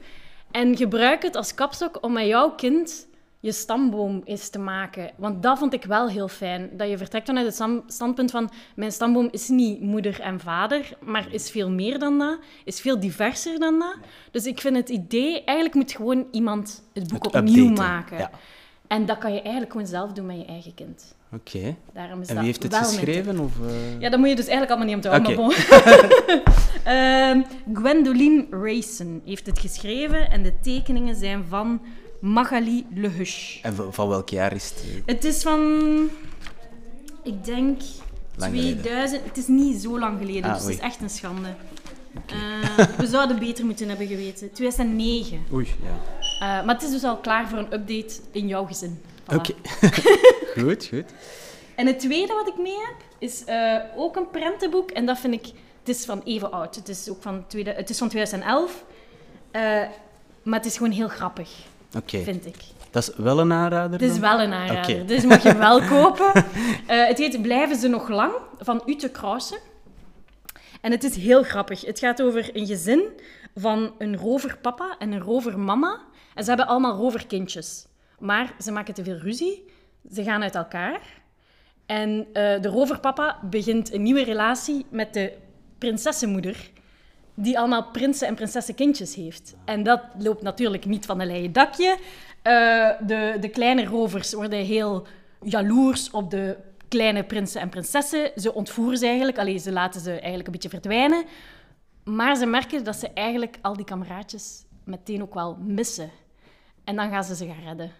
en 0.50 0.76
gebruik 0.76 1.22
het 1.22 1.36
als 1.36 1.54
kapstok 1.54 1.98
om 2.00 2.12
met 2.12 2.26
jouw 2.26 2.50
kind 2.50 3.08
je 3.40 3.52
stamboom 3.52 4.22
eens 4.24 4.48
te 4.48 4.58
maken. 4.58 5.10
Want 5.16 5.42
dat 5.42 5.58
vond 5.58 5.72
ik 5.72 5.84
wel 5.84 6.08
heel 6.08 6.28
fijn. 6.28 6.70
Dat 6.72 6.88
je 6.88 6.98
vertrekt 6.98 7.26
vanuit 7.26 7.58
het 7.58 7.68
standpunt 7.86 8.30
van... 8.30 8.50
Mijn 8.76 8.92
stamboom 8.92 9.28
is 9.30 9.48
niet 9.48 9.80
moeder 9.80 10.20
en 10.20 10.40
vader, 10.40 10.96
maar 11.04 11.26
is 11.30 11.50
veel 11.50 11.70
meer 11.70 11.98
dan 11.98 12.18
dat. 12.18 12.38
Is 12.64 12.80
veel 12.80 13.00
diverser 13.00 13.58
dan 13.58 13.78
dat. 13.78 13.96
Dus 14.30 14.44
ik 14.44 14.60
vind 14.60 14.76
het 14.76 14.88
idee... 14.88 15.44
Eigenlijk 15.44 15.74
moet 15.74 15.92
gewoon 15.92 16.26
iemand 16.30 16.82
het 16.92 17.08
boek 17.08 17.24
Het 17.24 17.34
opnieuw 17.34 17.68
updaten, 17.68 17.94
maken. 17.94 18.18
ja. 18.18 18.30
En 18.86 19.06
dat 19.06 19.18
kan 19.18 19.32
je 19.32 19.40
eigenlijk 19.40 19.72
gewoon 19.72 19.86
zelf 19.86 20.12
doen 20.12 20.26
met 20.26 20.36
je 20.36 20.44
eigen 20.44 20.74
kind. 20.74 21.14
Oké. 21.32 21.76
Daarom 21.92 22.20
is 22.20 22.28
En 22.28 22.36
wie 22.36 22.44
heeft 22.44 22.62
het 22.62 22.76
geschreven? 22.76 23.38
Of, 23.38 23.52
eh? 23.66 24.00
Ja, 24.00 24.08
dat 24.10 24.18
moet 24.18 24.28
je 24.28 24.36
dus 24.36 24.46
eigenlijk 24.46 24.70
allemaal 24.80 24.96
niet 24.96 25.06
om 25.06 25.12
Oké. 25.12 25.34
maar 25.34 25.36
bon. 25.44 25.52
Ehm, 26.84 27.42
Gwendoline 27.72 28.46
Rayson 28.50 29.22
heeft 29.24 29.46
het 29.46 29.58
geschreven 29.58 30.30
en 30.30 30.42
de 30.42 30.60
tekeningen 30.60 31.16
zijn 31.16 31.44
van 31.48 31.80
Magali 32.20 32.86
Le 32.94 33.08
Huche. 33.08 33.58
En 33.62 33.74
van, 33.74 33.92
van 33.92 34.08
welk 34.08 34.28
jaar 34.28 34.52
is 34.54 34.68
het? 34.68 34.84
Het 35.06 35.24
is 35.24 35.42
van, 35.42 36.08
ik 37.22 37.44
denk, 37.44 37.80
Lang 38.36 38.54
geleden. 38.54 38.80
2000. 38.80 39.24
Het 39.24 39.36
is 39.36 39.46
niet 39.46 39.82
zo 39.82 39.98
lang 39.98 40.18
geleden, 40.18 40.44
Ah, 40.44 40.54
dus 40.54 40.62
het 40.62 40.72
is 40.72 40.78
echt 40.78 41.00
een 41.00 41.10
schande. 41.10 41.48
Eh, 42.26 42.86
we 42.96 43.06
zouden 43.06 43.38
beter 43.38 43.64
moeten 43.64 43.88
hebben 43.88 44.06
geweten. 44.06 44.52
2009. 44.52 45.44
Oei, 45.52 45.66
ja. 45.82 46.58
Eh, 46.58 46.64
maar 46.66 46.74
het 46.74 46.84
is 46.84 46.90
dus 46.90 47.04
al 47.04 47.16
klaar 47.16 47.48
voor 47.48 47.58
een 47.58 47.72
update 47.72 48.14
in 48.30 48.46
jouw 48.48 48.64
gezin. 48.64 49.00
Voilà. 49.02 49.34
Oké. 49.34 49.54
goed, 50.60 50.86
goed. 50.86 51.04
En 51.74 51.86
het 51.86 51.98
tweede 51.98 52.32
wat 52.32 52.48
ik 52.48 52.58
mee 52.58 52.76
heb, 52.78 52.94
is 53.18 53.44
eh, 53.44 53.76
ook 53.96 54.16
een 54.16 54.30
prentenboek. 54.30 54.90
En 54.90 55.06
dat 55.06 55.18
vind 55.18 55.34
ik... 55.34 55.46
Het 55.78 55.88
is 55.96 56.04
van 56.04 56.22
even 56.24 56.52
oud. 56.52 56.76
Het 56.76 56.88
is, 56.88 57.08
ook 57.10 57.22
van, 57.22 57.46
tweede, 57.46 57.72
het 57.72 57.90
is 57.90 57.98
van 57.98 58.08
2011. 58.08 58.84
Eh, 59.50 59.62
maar 60.42 60.58
het 60.58 60.66
is 60.66 60.76
gewoon 60.76 60.92
heel 60.92 61.08
grappig, 61.08 61.50
Vind 62.06 62.46
ik. 62.46 62.56
Dat 62.90 63.02
is 63.02 63.16
wel 63.16 63.40
een 63.40 63.52
aanrader 63.52 63.92
Het 63.92 64.02
is 64.02 64.10
dan? 64.10 64.20
wel 64.20 64.40
een 64.40 64.52
aanrader, 64.52 64.94
Oké. 64.94 65.04
dus 65.04 65.24
mag 65.24 65.42
je 65.42 65.56
wel 65.56 65.80
kopen. 65.98 66.32
Eh, 66.86 67.06
het 67.06 67.18
heet 67.18 67.42
Blijven 67.42 67.76
ze 67.76 67.88
nog 67.88 68.08
lang, 68.08 68.32
van 68.58 68.82
Ute 68.86 69.08
Krause. 69.08 69.58
En 70.80 70.90
het 70.90 71.04
is 71.04 71.16
heel 71.16 71.42
grappig. 71.42 71.80
Het 71.80 71.98
gaat 71.98 72.22
over 72.22 72.50
een 72.52 72.66
gezin 72.66 73.02
van 73.54 73.94
een 73.98 74.16
roverpapa 74.16 74.96
en 74.98 75.12
een 75.12 75.20
rovermama. 75.20 76.00
En 76.34 76.42
ze 76.42 76.48
hebben 76.48 76.66
allemaal 76.68 76.96
roverkindjes. 76.96 77.86
Maar 78.18 78.54
ze 78.60 78.72
maken 78.72 78.94
te 78.94 79.04
veel 79.04 79.16
ruzie. 79.16 79.64
Ze 80.12 80.22
gaan 80.22 80.42
uit 80.42 80.54
elkaar. 80.54 81.00
En 81.86 82.26
eh, 82.32 82.60
de 82.60 82.68
roverpapa 82.68 83.38
begint 83.50 83.92
een 83.92 84.02
nieuwe 84.02 84.24
relatie 84.24 84.86
met 84.90 85.14
de 85.14 85.32
prinsessenmoeder, 85.78 86.70
die 87.42 87.58
allemaal 87.58 87.90
prinsen 87.90 88.26
en 88.26 88.34
prinsessenkindjes 88.34 89.14
heeft. 89.14 89.54
En 89.64 89.82
dat 89.82 90.00
loopt 90.18 90.42
natuurlijk 90.42 90.84
niet 90.84 91.06
van 91.06 91.20
een 91.20 91.26
leien 91.26 91.52
dakje. 91.52 91.98
Eh, 92.42 92.90
de, 93.06 93.36
de 93.40 93.48
kleine 93.48 93.84
rovers 93.84 94.32
worden 94.32 94.64
heel 94.64 95.06
jaloers 95.42 96.10
op 96.10 96.30
de 96.30 96.56
kleine 96.88 97.24
prinsen 97.24 97.60
en 97.60 97.68
prinsessen. 97.68 98.30
Ze 98.36 98.54
ontvoeren 98.54 98.98
ze 98.98 99.06
eigenlijk, 99.06 99.38
allee, 99.38 99.58
ze 99.58 99.72
laten 99.72 100.00
ze 100.00 100.10
eigenlijk 100.10 100.46
een 100.46 100.52
beetje 100.52 100.68
verdwijnen. 100.68 101.24
Maar 102.04 102.36
ze 102.36 102.46
merken 102.46 102.84
dat 102.84 102.96
ze 102.96 103.08
eigenlijk 103.08 103.58
al 103.60 103.76
die 103.76 103.84
kameraadjes 103.84 104.64
meteen 104.84 105.22
ook 105.22 105.34
wel 105.34 105.56
missen. 105.56 106.10
En 106.84 106.96
dan 106.96 107.10
gaan 107.10 107.24
ze 107.24 107.34
ze 107.34 107.46
gaan 107.46 107.64
redden. 107.64 107.92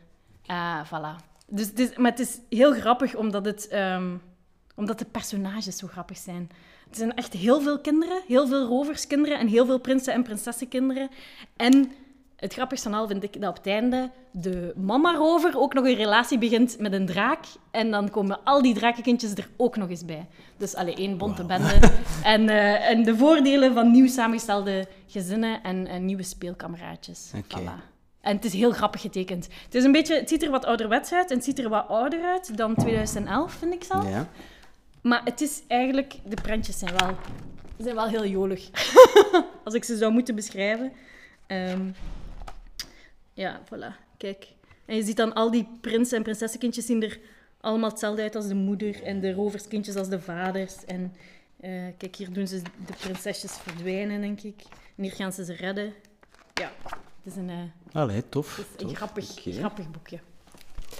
Ah, 0.47 0.87
voilà. 0.87 1.25
Dus 1.47 1.73
is, 1.73 1.97
maar 1.97 2.11
het 2.11 2.21
is 2.21 2.39
heel 2.49 2.73
grappig 2.73 3.15
omdat, 3.15 3.45
het, 3.45 3.69
ehm, 3.69 4.17
omdat 4.75 4.99
de 4.99 5.05
personages 5.05 5.77
zo 5.77 5.87
grappig 5.87 6.17
zijn. 6.17 6.51
Er 6.91 6.97
zijn 6.97 7.15
echt 7.15 7.33
heel 7.33 7.61
veel 7.61 7.79
kinderen, 7.79 8.23
heel 8.27 8.47
veel 8.47 8.67
roverskinderen 8.67 9.39
en 9.39 9.47
heel 9.47 9.67
veel 9.67 9.79
prinsen 9.79 10.13
en 10.13 10.23
prinsessenkinderen. 10.23 11.09
En 11.57 11.93
het 12.37 12.53
grappigste 12.53 12.89
van 12.89 12.99
al 12.99 13.07
vind 13.07 13.23
ik 13.23 13.41
dat 13.41 13.51
op 13.51 13.57
het 13.57 13.67
einde 13.67 14.11
de 14.31 14.73
mama-rover 14.77 15.59
ook 15.59 15.75
nog 15.75 15.85
een 15.85 15.95
relatie 15.95 16.39
begint 16.39 16.79
met 16.79 16.93
een 16.93 17.07
draak. 17.07 17.45
En 17.71 17.91
dan 17.91 18.11
komen 18.11 18.45
al 18.45 18.63
die 18.63 18.75
drakenkindjes 18.75 19.33
er 19.33 19.49
ook 19.57 19.77
nog 19.77 19.91
eens 19.91 20.05
bij. 20.05 20.27
Dus 20.57 20.75
alleen 20.75 20.97
één 20.97 21.19
bonte 21.19 21.45
bende. 21.45 21.79
En, 22.23 22.49
eh, 22.49 22.91
en 22.91 23.03
de 23.03 23.17
voordelen 23.17 23.75
van 23.75 23.91
nieuw 23.91 24.09
samengestelde 24.09 24.87
gezinnen 25.07 25.63
en, 25.63 25.87
en 25.87 26.05
nieuwe 26.05 26.23
speelkameraadjes. 26.23 27.31
Voilà. 27.35 27.89
En 28.21 28.37
het 28.37 28.45
is 28.45 28.53
heel 28.53 28.73
grappig 28.73 29.01
getekend. 29.01 29.49
Het, 29.65 29.75
is 29.75 29.85
een 29.85 29.93
beetje, 29.93 30.15
het 30.15 30.29
ziet 30.29 30.43
er 30.43 30.51
wat 30.51 30.65
ouderwets 30.65 31.13
uit 31.13 31.31
en 31.31 31.37
het 31.37 31.45
ziet 31.45 31.59
er 31.59 31.69
wat 31.69 31.89
ouder 31.89 32.25
uit 32.25 32.57
dan 32.57 32.75
2011, 32.75 33.53
vind 33.53 33.75
ik 33.75 33.85
zelf. 33.85 34.09
Ja. 34.09 34.29
Maar 35.03 35.25
het 35.25 35.41
is 35.41 35.63
eigenlijk... 35.69 36.15
De 36.25 36.37
prentjes 36.43 36.79
zijn 36.79 36.97
wel, 36.97 37.17
zijn 37.79 37.95
wel 37.95 38.09
heel 38.09 38.27
jolig. 38.27 38.71
Als 39.65 39.75
ik 39.75 39.85
ze 39.85 39.97
zou 39.97 40.13
moeten 40.13 40.35
beschrijven. 40.35 40.93
Ehm, 41.47 41.91
ja, 43.33 43.61
voilà. 43.65 44.17
Kijk. 44.17 44.47
En 44.85 44.97
je 44.97 45.03
ziet 45.03 45.17
dan 45.17 45.33
al 45.33 45.51
die 45.51 45.69
prinsen 45.81 46.17
en 46.17 46.23
prinsessenkindjes 46.23 46.87
zien 46.87 47.03
er 47.03 47.19
allemaal 47.61 47.91
hetzelfde 47.91 48.23
uit 48.23 48.35
als 48.37 48.49
de 48.49 48.55
moeder. 48.55 49.03
En 49.03 49.21
de 49.21 49.33
roverskindjes 49.33 49.97
als 49.97 50.09
de 50.09 50.21
vaders. 50.21 50.85
En 50.85 51.15
eh, 51.61 51.71
kijk, 51.99 52.17
hier 52.17 52.33
doen 52.33 52.47
ze 52.47 52.63
de 52.87 52.93
prinsesjes 53.01 53.53
verdwijnen, 53.53 54.21
denk 54.21 54.41
ik. 54.41 54.63
En 54.97 55.03
hier 55.03 55.13
gaan 55.13 55.33
ze 55.33 55.45
ze 55.45 55.53
redden. 55.53 55.93
Ja, 56.55 56.73
het 57.23 57.33
is 57.33 57.37
een, 57.37 57.51
eh, 57.51 57.57
Allee, 57.93 58.29
tof. 58.29 58.57
het 58.57 58.67
is 58.67 58.73
een 58.83 58.89
tof. 58.89 58.97
grappig, 58.97 59.27
grappig 59.45 59.91
boekje. 59.91 60.19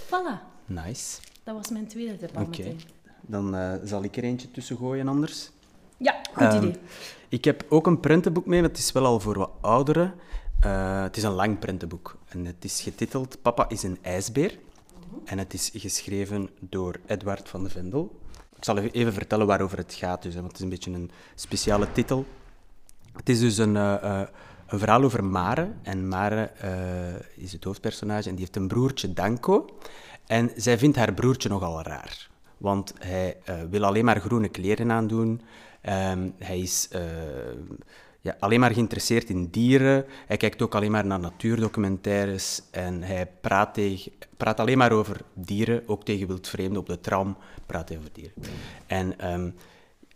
Voilà, 0.05 0.39
Nice. 0.65 1.19
dat 1.43 1.55
was 1.55 1.69
mijn 1.69 1.87
tweede 1.87 2.17
tip 2.17 2.37
al 2.37 2.45
meteen. 2.45 2.79
Dan 3.21 3.55
eh, 3.55 3.73
zal 3.83 4.03
ik 4.03 4.17
er 4.17 4.23
eentje 4.23 4.51
tussen 4.51 4.77
gooien 4.77 5.07
anders. 5.07 5.49
Ja, 5.97 6.21
goed 6.33 6.41
Ehm, 6.43 6.57
idee. 6.57 6.75
Ik 7.29 7.45
heb 7.45 7.65
ook 7.69 7.87
een 7.87 7.99
prentenboek 7.99 8.45
mee, 8.45 8.61
maar 8.61 8.69
het 8.69 8.77
is 8.79 8.91
wel 8.91 9.05
al 9.05 9.19
voor 9.19 9.37
wat 9.37 9.51
ouderen. 9.61 10.13
Eh, 10.59 11.01
het 11.01 11.17
is 11.17 11.23
een 11.23 11.31
lang 11.31 11.59
prentenboek. 11.59 12.17
En 12.29 12.45
het 12.45 12.63
is 12.63 12.81
getiteld 12.81 13.41
Papa 13.41 13.69
is 13.69 13.83
een 13.83 13.97
ijsbeer. 14.01 14.57
En 15.25 15.37
het 15.37 15.53
is 15.53 15.71
geschreven 15.73 16.49
door 16.59 16.95
Edward 17.05 17.49
van 17.49 17.63
de 17.63 17.69
Vendel. 17.69 18.19
Ik 18.55 18.63
zal 18.63 18.77
even- 18.77 19.13
vertellen 19.13 19.47
waarover 19.47 19.77
het 19.77 19.93
gaat, 19.93 20.21
dus, 20.21 20.33
hè, 20.33 20.39
want 20.39 20.51
het 20.51 20.57
is 20.61 20.63
een 20.67 20.69
beetje 20.71 20.91
een 20.91 21.11
speciale 21.35 21.91
titel. 21.91 22.25
Het 23.13 23.29
is 23.29 23.39
dus 23.39 23.57
een, 23.57 23.77
eh, 23.77 24.21
een 24.67 24.79
verhaal 24.79 25.03
over 25.03 25.23
Mare. 25.23 25.71
En 25.81 26.07
Mare 26.07 26.51
is 27.35 27.51
het 27.51 27.63
hoofdpersonage 27.63 28.23
en 28.29 28.35
die 28.35 28.39
heeft 28.39 28.55
een 28.55 28.67
broertje, 28.67 29.13
Danko. 29.13 29.65
En 30.27 30.51
zij 30.55 30.77
vindt 30.77 30.97
haar 30.97 31.13
broertje 31.13 31.49
nogal 31.49 31.81
raar. 31.81 32.29
Want 32.61 32.93
hij 32.99 33.37
eh, 33.45 33.55
wil 33.69 33.85
alleen 33.85 34.05
maar 34.05 34.19
groene 34.19 34.49
kleren 34.49 34.91
aandoen. 34.91 35.41
Ehm, 35.81 36.29
hij 36.37 36.59
is... 36.59 36.87
eh, 36.91 37.01
ja, 38.23 38.35
alleen 38.39 38.59
maar 38.59 38.73
geïnteresseerd 38.73 39.29
in 39.29 39.45
dieren. 39.45 40.05
Hij 40.27 40.37
kijkt 40.37 40.61
ook 40.61 40.75
alleen 40.75 40.91
maar 40.91 41.05
naar 41.05 41.19
natuurdocumentaires 41.19 42.61
en 42.71 43.03
hij 43.03 43.27
praat, 43.41 43.79
praat 44.37 44.59
alleen 44.59 44.77
maar 44.77 44.91
over 44.91 45.21
dieren, 45.33 45.83
ook 45.87 46.03
tegen 46.03 46.27
wildvreemden 46.27 46.79
op 46.79 46.87
de 46.87 46.99
tram, 46.99 47.37
praat 47.65 47.89
hij 47.89 47.97
over 47.97 48.09
dieren. 48.13 48.33
En 48.87 49.19
ehm, 49.19 49.49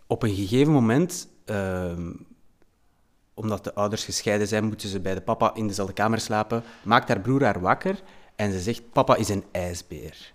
op 0.07 0.23
een 0.23 0.35
gegeven 0.35 0.73
moment, 0.73 1.27
ehm, 1.45 2.11
omdat 3.33 3.63
de 3.63 3.73
ouders 3.73 4.03
gescheiden 4.05 4.47
zijn, 4.47 4.65
moeten 4.65 4.89
ze 4.89 4.99
bij 4.99 5.13
de 5.13 5.21
papa 5.21 5.55
in 5.55 5.67
dezelfde 5.67 5.93
kamer 5.93 6.19
slapen, 6.19 6.63
maakt 6.83 7.07
haar 7.07 7.21
broer 7.21 7.43
haar 7.43 7.59
wakker 7.59 8.01
en 8.35 8.51
ze 8.51 8.59
zegt, 8.59 8.91
papa 8.91 9.15
is 9.15 9.29
een 9.29 9.43
ijsbeer. 9.51 10.33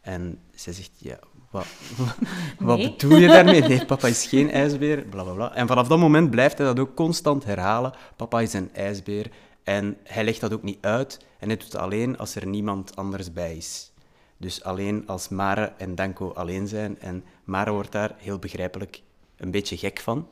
En 0.00 0.38
ze 0.54 0.72
zegt, 0.72 0.90
ja, 0.98 1.18
wat, 1.50 1.66
wat 2.58 2.76
Nee. 2.78 2.90
bedoel 2.90 3.18
je 3.18 3.26
daarmee? 3.26 3.60
Nee, 3.62 3.84
papa 3.86 4.06
is 4.08 4.26
geen 4.26 4.50
ijsbeer, 4.50 5.02
bla 5.02 5.22
bla 5.22 5.32
bla. 5.32 5.54
En 5.54 5.66
vanaf 5.66 5.88
dat 5.88 5.98
moment 5.98 6.30
blijft 6.30 6.58
hij 6.58 6.66
dat 6.66 6.78
ook 6.78 6.94
constant 6.94 7.44
herhalen. 7.44 7.92
Papa 8.16 8.40
is 8.40 8.52
een 8.52 8.70
ijsbeer. 8.74 9.30
En 9.64 9.96
hij 10.04 10.24
legt 10.24 10.40
dat 10.40 10.52
ook 10.52 10.62
niet 10.62 10.78
uit. 10.80 11.18
En 11.38 11.48
hij 11.48 11.56
doet 11.56 11.72
het 11.72 11.76
alleen 11.82 12.18
als 12.18 12.34
er 12.34 12.46
niemand 12.46 12.96
anders 12.96 13.32
bij 13.32 13.56
is. 13.56 13.92
Dus 14.36 14.62
alleen 14.64 15.06
als 15.06 15.28
Mare 15.28 15.72
en 15.76 15.94
Danko 15.94 16.32
alleen 16.32 16.68
zijn. 16.68 17.00
En 17.00 17.24
Mare 17.44 17.70
wordt 17.70 17.92
daar 17.92 18.14
heel 18.18 18.38
begrijpelijk 18.38 19.02
een 19.36 19.50
beetje 19.50 19.76
gek 19.76 20.00
van. 20.00 20.28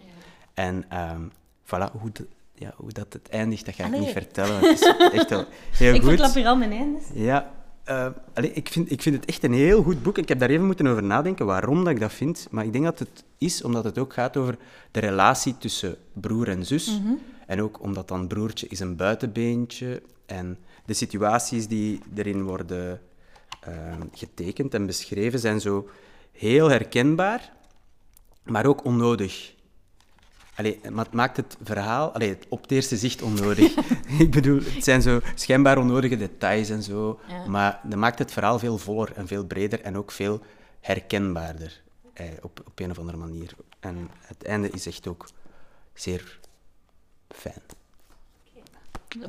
En 0.55 0.85
ehm, 0.89 1.23
voilà, 1.65 1.93
hoe, 2.01 2.11
de- 2.13 2.27
ja, 2.55 2.73
hoe 2.77 2.93
dat 2.93 3.13
het 3.13 3.29
eindigt, 3.29 3.65
dat 3.67 3.75
ga 3.75 3.83
ik 3.85 3.89
Allee. 3.93 4.01
niet 4.01 4.13
vertellen. 4.13 4.61
Het 4.61 4.81
is 4.81 4.93
echt 5.13 5.31
wel 5.31 5.45
heel 5.71 5.95
Ik 5.95 6.01
goed. 6.01 6.09
verklap 6.11 6.35
hier 6.35 6.47
al 6.47 6.57
mijn 6.57 6.73
eindes. 6.73 7.03
Ja, 7.15 7.51
eh, 7.89 8.07
allee, 8.35 8.53
ik, 8.53 8.69
vind, 8.69 8.91
ik 8.91 9.03
vind 9.03 9.17
het 9.17 9.25
echt 9.25 9.43
een 9.43 9.53
heel 9.53 9.83
goed 9.83 10.03
boek. 10.03 10.19
Ik 10.19 10.29
heb 10.29 10.39
daar 10.39 10.51
even 10.51 10.67
moeten 10.67 10.87
over 10.87 11.03
nadenken 11.03 11.47
waarom 11.47 11.85
dat 11.85 11.93
ik 11.93 12.01
dat 12.01 12.13
vind. 12.13 12.49
Maar 12.51 12.65
ik 12.65 12.73
denk 12.73 12.85
dat 12.85 12.99
het 12.99 13.25
is 13.39 13.63
omdat 13.63 13.85
het 13.85 13.99
ook 13.99 14.13
gaat 14.13 14.37
over 14.37 14.57
de 14.91 15.01
relatie 15.01 15.59
tussen 15.59 15.97
broer 16.13 16.49
en 16.49 16.67
zus. 16.67 17.01
En 17.47 17.63
ook 17.63 17.83
omdat 17.83 18.09
dan 18.09 18.27
broertje 18.27 18.67
is 18.69 18.81
een 18.81 18.97
buitenbeentje. 18.97 20.03
En 20.27 20.59
de 20.85 20.95
situaties 20.95 21.69
die 21.69 22.01
erin 22.15 22.43
worden 22.43 23.01
eh, 23.61 23.73
getekend 24.13 24.75
en 24.75 24.87
beschreven 24.87 25.39
zijn 25.39 25.61
zo 25.61 25.89
heel 26.33 26.69
herkenbaar, 26.69 27.53
maar 28.45 28.67
ook 28.67 28.85
onnodig. 28.85 29.55
Allee, 30.59 30.81
maar 30.91 31.05
het 31.05 31.15
maakt 31.15 31.37
het 31.37 31.57
verhaal 31.63 32.13
allee, 32.13 32.39
op 32.49 32.63
het 32.63 32.71
eerste 32.71 32.97
zicht 32.97 33.23
onnodig. 33.23 33.75
ik 34.25 34.31
bedoel, 34.31 34.61
het 34.63 34.85
zijn 34.85 35.03
zo 35.03 35.21
schijnbaar 35.35 35.79
onnodige 35.79 36.17
details 36.17 36.69
en 36.71 36.83
zo, 36.83 37.21
Ja. 37.29 37.47
maar 37.47 37.81
dat 37.83 37.99
maakt 37.99 38.19
het 38.19 38.33
verhaal 38.33 38.59
veel 38.59 38.79
voller 38.79 39.13
en 39.13 39.27
veel 39.27 39.45
breder 39.45 39.81
en 39.83 39.97
ook 39.97 40.11
veel 40.11 40.41
herkenbaarder 40.81 41.83
eh, 42.13 42.27
op, 42.43 42.61
op 42.67 42.81
een 42.81 42.91
of 42.91 42.99
andere 42.99 43.19
manier. 43.19 43.53
En 43.81 44.09
het 44.21 44.45
einde 44.45 44.71
is 44.71 44.87
echt 44.87 45.07
ook 45.07 45.29
zeer 45.95 46.39
fijn. 47.29 47.63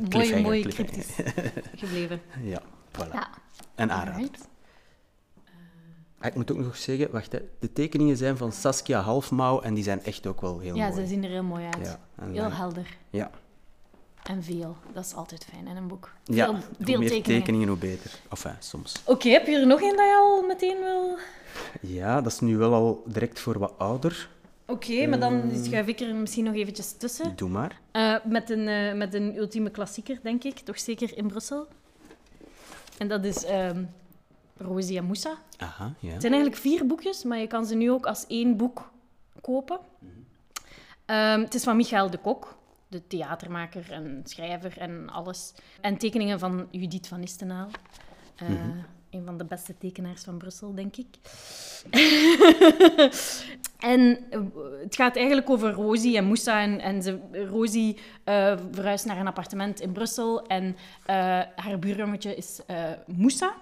Mooi, 0.10 0.42
mooi 0.42 0.62
cryptisch 0.64 1.16
gebleven. 1.82 2.22
Ja, 2.42 2.62
voilà. 2.92 3.12
Ja. 3.14 3.30
Een 3.76 3.92
aanrader. 3.92 4.30
Ah, 6.20 6.28
ik 6.28 6.36
moet 6.36 6.52
ook 6.52 6.58
nog 6.58 6.78
zeggen, 6.78 7.12
wacht, 7.12 7.32
hè. 7.32 7.40
de 7.60 7.74
tekeningen 7.74 8.18
zijn 8.18 8.38
van 8.38 8.52
Saskia 8.52 9.02
Halfmouw 9.02 9.62
en 9.62 9.74
die 9.74 9.84
zijn 9.84 10.04
echt 10.04 10.28
ook 10.28 10.42
wel 10.42 10.60
heel 10.60 10.76
Ja, 10.76 10.88
mooi. 10.90 11.02
ze 11.02 11.08
zien 11.08 11.24
er 11.24 11.30
heel 11.30 11.44
mooi 11.44 11.66
uit. 11.66 11.88
Ja, 12.18 12.26
heel 12.26 12.52
helder. 12.52 12.98
Ja, 13.10 13.32
En 14.24 14.44
veel. 14.44 14.76
Dat 14.94 15.06
is 15.06 15.14
altijd 15.14 15.46
fijn 15.52 15.68
in 15.68 15.76
een 15.76 15.88
boek. 15.88 16.12
ja 16.24 16.46
Veel, 16.46 16.54
hoe 16.54 16.64
veel 16.80 17.00
meer 17.00 17.22
tekeningen. 17.24 17.68
hoe 17.68 17.78
beter. 17.78 18.12
Enfin, 18.30 18.56
soms. 18.60 18.94
Oké, 19.06 19.30
heb 19.30 19.48
je 19.48 19.56
er 19.58 19.68
nog 19.68 19.82
een 19.82 19.96
dat 19.96 20.06
je 20.06 20.16
al 20.24 20.42
meteen 20.48 20.78
wil... 20.80 21.18
Ja, 21.82 22.22
dat 22.22 22.32
is 22.32 22.40
nu 22.40 22.58
wel 22.58 22.74
al 22.74 23.04
direct 23.08 23.40
voor 23.40 23.60
wat 23.60 23.74
ouder. 23.78 24.30
Oké, 24.66 25.08
maar 25.08 25.20
dan 25.20 25.52
Eh. 25.52 25.64
schuif 25.64 25.88
ik 25.88 26.00
er 26.00 26.16
misschien 26.16 26.44
nog 26.44 26.56
eventjes 26.56 26.92
tussen. 26.98 27.36
Doe 27.36 27.50
maar. 27.50 27.80
Eh, 27.92 28.16
met, 28.26 28.50
een, 28.50 28.68
eh, 28.68 28.94
met 28.94 29.14
een 29.14 29.38
ultieme 29.38 29.70
klassieker, 29.70 30.20
denk 30.24 30.44
ik. 30.44 30.60
Toch 30.60 30.80
zeker 30.80 31.18
in 31.18 31.28
Brussel. 31.28 31.68
En 32.98 33.08
dat 33.08 33.24
is 33.26 33.46
ehm 33.46 33.84
Rosie 34.60 34.98
en 34.98 35.06
Moussa. 35.06 35.38
Aha, 35.58 35.94
ja. 36.00 36.12
Het 36.12 36.22
zijn 36.22 36.34
eigenlijk 36.34 36.62
vier 36.62 36.86
boekjes, 36.86 37.24
maar 37.24 37.38
je 37.38 37.48
kan 37.48 37.66
ze 37.66 37.76
nu 37.76 37.92
ook 37.92 38.06
als 38.06 38.28
één 38.28 38.58
boek 38.58 38.92
kopen. 39.42 39.80
Ehm, 41.06 41.40
het 41.42 41.54
is 41.54 41.64
van 41.64 41.76
Michael 41.76 42.10
de 42.10 42.18
Kok, 42.18 42.58
de 42.88 43.08
theatermaker 43.08 43.92
en 43.92 44.22
schrijver 44.24 44.78
en 44.78 45.10
alles. 45.10 45.54
En 45.82 45.98
tekeningen 45.98 46.40
van 46.40 46.68
Judith 46.72 47.08
van 47.08 47.22
Istenaal. 47.22 47.70
Eh, 48.36 48.48
Een 49.10 49.26
van 49.26 49.38
de 49.38 49.46
beste 49.46 49.78
tekenaars 49.78 50.24
van 50.24 50.38
Brussel, 50.38 50.76
denk 50.76 50.96
ik. 50.96 51.08
en 53.80 54.18
eh, 54.30 54.40
het 54.84 54.96
gaat 54.96 55.16
eigenlijk 55.16 55.50
over 55.50 55.72
Rosie 55.72 56.18
en 56.18 56.26
Moussa. 56.26 56.62
En, 56.62 56.80
en 56.80 57.02
ze, 57.04 57.20
Rosie 57.52 57.98
eh, 58.24 58.58
verhuist 58.72 59.06
naar 59.06 59.18
een 59.18 59.28
appartement 59.28 59.80
in 59.80 59.92
Brussel. 59.92 60.48
En 60.48 60.76
haar 61.56 61.80
buurjongetje 61.80 62.36
is 62.36 62.60
Moussa. 63.06 63.56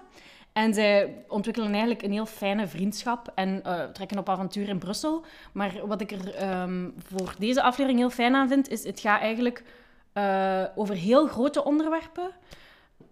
En 0.58 0.74
zij 0.74 1.24
ontwikkelen 1.28 1.70
eigenlijk 1.70 2.02
een 2.02 2.12
heel 2.12 2.26
fijne 2.26 2.66
vriendschap 2.66 3.32
en 3.34 3.64
eh, 3.64 3.84
trekken 3.84 4.18
op 4.18 4.28
avontuur 4.28 4.68
in 4.68 4.78
Brussel. 4.78 5.24
Maar 5.52 5.86
wat 5.86 6.00
ik 6.00 6.10
er 6.10 6.34
ehm, 6.34 6.90
voor 6.98 7.34
deze 7.38 7.62
aflevering 7.62 7.98
heel 7.98 8.10
fijn 8.10 8.34
aan 8.34 8.48
vind, 8.48 8.68
is 8.68 8.84
het 8.84 9.00
gaat 9.00 9.20
eigenlijk 9.20 9.64
eh, 10.12 10.64
over 10.74 10.94
heel 10.94 11.26
grote 11.26 11.64
onderwerpen, 11.64 12.30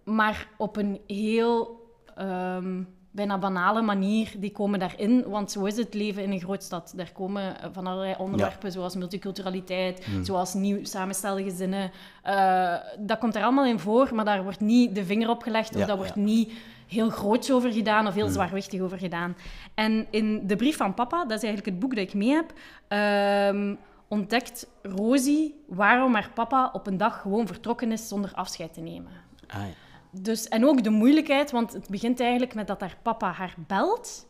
maar 0.03 0.47
op 0.57 0.77
een 0.77 1.01
heel 1.07 1.85
ehm, 2.15 2.83
bijna 3.11 3.37
banale 3.37 3.81
manier. 3.81 4.31
Die 4.37 4.51
komen 4.51 4.79
daarin, 4.79 5.23
want 5.27 5.51
zo 5.51 5.65
is 5.65 5.77
het 5.77 5.93
leven 5.93 6.23
in 6.23 6.31
een 6.31 6.39
grootstad. 6.39 6.93
Daar 6.95 7.11
komen 7.11 7.61
eh, 7.61 7.69
van 7.71 7.87
allerlei 7.87 8.15
onderwerpen, 8.17 8.71
zoals 8.71 8.95
multiculturaliteit, 8.95 10.07
zoals 10.21 10.53
nieuw 10.53 10.85
samenstelde 10.85 11.43
gezinnen. 11.43 11.91
Eh, 12.23 12.73
dat 12.99 13.17
komt 13.17 13.35
er 13.35 13.43
allemaal 13.43 13.65
in 13.65 13.79
voor, 13.79 14.09
maar 14.15 14.25
daar 14.25 14.43
wordt 14.43 14.59
niet 14.59 14.95
de 14.95 15.05
vinger 15.05 15.29
op 15.29 15.41
gelegd 15.41 15.75
of 15.75 15.85
dat 15.85 15.97
wordt 15.97 16.15
ja. 16.15 16.21
niet 16.21 16.51
heel 16.87 17.09
groots 17.09 17.51
over 17.51 17.71
gedaan 17.71 18.07
of 18.07 18.13
heel 18.13 18.27
zwaarwichtig 18.27 18.81
over 18.81 18.97
gedaan. 18.97 19.35
En 19.73 20.07
in 20.09 20.47
De 20.47 20.55
Brief 20.55 20.77
van 20.77 20.93
Papa, 20.93 21.25
dat 21.25 21.37
is 21.37 21.43
eigenlijk 21.43 21.65
het 21.65 21.79
boek 21.79 21.95
dat 21.95 22.03
ik 22.03 22.13
mee 22.13 22.29
heb, 22.29 22.53
ehm, 22.87 23.75
ontdekt 24.07 24.67
Rosie 24.81 25.63
waarom 25.67 26.13
haar 26.13 26.31
papa 26.33 26.69
op 26.73 26.87
een 26.87 26.97
dag 26.97 27.21
gewoon 27.21 27.47
vertrokken 27.47 27.91
is 27.91 28.07
zonder 28.07 28.31
afscheid 28.33 28.73
te 28.73 28.81
nemen. 28.81 29.11
Ah, 29.47 29.61
ja. 29.61 29.86
Dus, 30.11 30.47
en 30.47 30.65
ook 30.65 30.83
de 30.83 30.89
moeilijkheid, 30.89 31.51
want 31.51 31.73
het 31.73 31.89
begint 31.89 32.19
eigenlijk 32.19 32.53
met 32.53 32.67
dat 32.67 32.79
haar 32.79 32.97
papa 33.01 33.31
haar 33.31 33.53
belt 33.67 34.25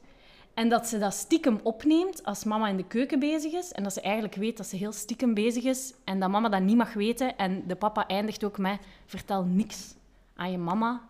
en 0.53 0.69
dat 0.69 0.88
ze 0.88 0.98
dat 0.98 1.13
stiekem 1.13 1.60
opneemt 1.63 2.24
als 2.24 2.43
mama 2.43 2.67
in 2.67 2.77
de 2.77 2.84
keuken 2.88 3.19
bezig 3.19 3.51
is. 3.53 3.72
En 3.72 3.84
dat 3.84 3.93
ze 3.93 4.01
eigenlijk 4.01 4.36
weet 4.36 4.57
dat 4.57 4.65
ze 4.67 4.75
heel 4.75 4.91
stiekem 4.91 5.34
bezig 5.34 5.63
is 5.63 5.93
en 6.03 6.19
dat 6.19 6.29
mama 6.29 6.50
dat 6.50 6.62
niet 6.62 6.77
mag 6.77 6.93
weten. 6.93 7.38
En 7.38 7.63
de 7.67 7.75
papa 7.75 8.07
eindigt 8.07 8.43
ook 8.43 8.57
met, 8.57 8.79
vertel 9.05 9.43
niks 9.43 9.93
aan 10.36 10.51
je 10.51 10.57
mama, 10.57 11.01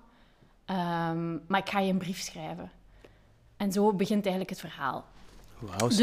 ehm, 0.66 1.32
maar 1.48 1.60
ik 1.60 1.70
ga 1.70 1.80
je 1.80 1.92
een 1.92 1.98
brief 1.98 2.20
schrijven. 2.20 2.72
En 3.58 3.72
zo 3.72 3.94
begint 3.94 4.22
eigenlijk 4.26 4.50
het 4.50 4.60
verhaal. 4.60 5.06
Wauw. 5.60 5.88
Dus 5.88 5.98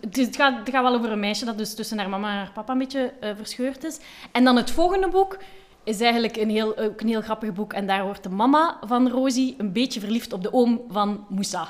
het, 0.00 0.18
is- 0.18 0.26
het 0.26 0.36
gaat, 0.36 0.58
het 0.58 0.70
gaat 0.70 0.82
wel 0.82 0.94
over 0.94 1.12
een 1.12 1.20
meisje 1.20 1.44
dat 1.44 1.58
dus 1.58 1.74
tussen 1.74 1.98
haar 1.98 2.08
mama 2.08 2.30
en 2.30 2.36
haar 2.36 2.52
papa 2.52 2.72
een 2.72 2.78
beetje 2.78 3.12
eh, 3.20 3.36
verscheurd 3.36 3.84
is. 3.84 3.98
En 4.32 4.44
dan 4.44 4.56
het 4.56 4.70
volgende 4.70 5.08
boek 5.08 5.38
is 5.84 6.00
eigenlijk 6.00 6.36
een 6.36 6.50
heel, 6.50 6.76
ook 6.76 7.00
een 7.00 7.08
heel 7.08 7.20
grappig 7.20 7.52
boek. 7.52 7.72
En 7.72 7.86
daar 7.86 8.04
wordt 8.04 8.22
de 8.22 8.28
mama 8.28 8.78
van 8.86 9.08
Rosie 9.08 9.54
een 9.58 9.72
beetje 9.72 10.00
verliefd 10.00 10.32
op 10.32 10.42
de 10.42 10.52
oom 10.52 10.80
van 10.88 11.26
Moussa. 11.28 11.68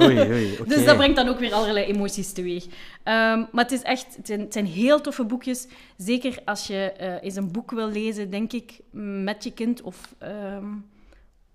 Oei, 0.00 0.20
oei. 0.20 0.58
Dus 0.66 0.84
dat 0.84 0.96
brengt 0.96 1.16
dan 1.16 1.28
ook 1.28 1.38
weer 1.38 1.52
allerlei 1.52 1.86
emoties 1.86 2.32
teweeg. 2.32 2.64
Ehm, 3.02 3.38
maar 3.52 3.64
het, 3.64 3.72
is 3.72 3.82
echt, 3.82 4.16
het, 4.16 4.26
zijn, 4.26 4.40
het 4.40 4.52
zijn 4.52 4.66
heel 4.66 5.00
toffe 5.00 5.24
boekjes. 5.24 5.66
Zeker 5.96 6.38
als 6.44 6.66
je 6.66 6.92
eh, 6.92 7.22
eens 7.22 7.36
een 7.36 7.50
boek 7.50 7.70
wil 7.70 7.88
lezen, 7.88 8.30
denk 8.30 8.52
ik, 8.52 8.80
met 9.22 9.44
je 9.44 9.52
kind 9.52 9.82
of, 9.82 10.14
ehm, 10.18 10.66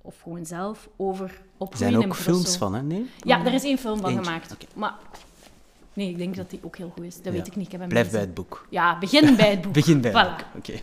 of 0.01 0.15
gewoon 0.21 0.45
zelf 0.45 0.89
over 0.97 1.25
Er 1.29 1.35
opgroeien 1.57 1.93
zijn 1.93 2.05
ook 2.05 2.15
films 2.15 2.55
van, 2.57 2.73
hè? 2.75 2.81
Nee? 2.81 3.05
Ja, 3.23 3.45
er 3.45 3.53
is 3.53 3.63
één 3.63 3.77
film 3.77 3.99
van 3.99 4.09
Eentje, 4.09 4.23
gemaakt. 4.25 4.55
Maar 4.73 4.93
nee, 5.93 6.09
ik 6.09 6.17
denk 6.17 6.35
dat 6.35 6.49
die 6.49 6.59
ook 6.63 6.77
heel 6.77 6.91
goed 6.95 7.03
is. 7.03 7.15
Dat 7.15 7.25
Ja. 7.25 7.31
weet 7.31 7.47
ik 7.47 7.55
niet. 7.55 7.65
Ik 7.65 7.71
heb 7.71 7.81
hem 7.81 7.89
Blijf 7.89 8.11
bij 8.11 8.19
het 8.21 8.33
boek. 8.33 8.67
Ja, 8.69 8.97
begin 8.99 9.35
bij 9.35 9.49
het 9.49 9.61
boek. 9.61 9.73
Begin 9.81 10.01
bij 10.01 10.11
het 10.11 10.19
Voilà. 10.25 10.35
boek. 10.35 10.45
Oké. 10.57 10.79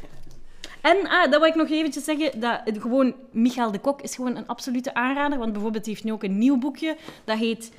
En 0.85 1.09
ah, 1.09 1.31
dat 1.31 1.41
wil 1.41 1.49
ik 1.49 1.55
nog 1.55 1.71
eventjes 1.71 2.05
zeggen, 2.05 2.41
dat 2.41 2.61
het 2.65 2.81
gewoon, 2.81 3.15
Michael 3.31 3.71
de 3.71 3.79
Kok 3.79 4.03
is 4.03 4.15
gewoon 4.15 4.37
een 4.37 4.47
absolute 4.47 4.95
aanrader, 4.95 5.39
want 5.39 5.53
bijvoorbeeld 5.53 5.85
hij 5.85 5.95
heeft 5.95 6.07
nu 6.07 6.13
ook 6.13 6.23
een 6.23 6.39
nieuw 6.39 6.59
boekje, 6.59 6.97
dat 7.25 7.39
heet 7.39 7.73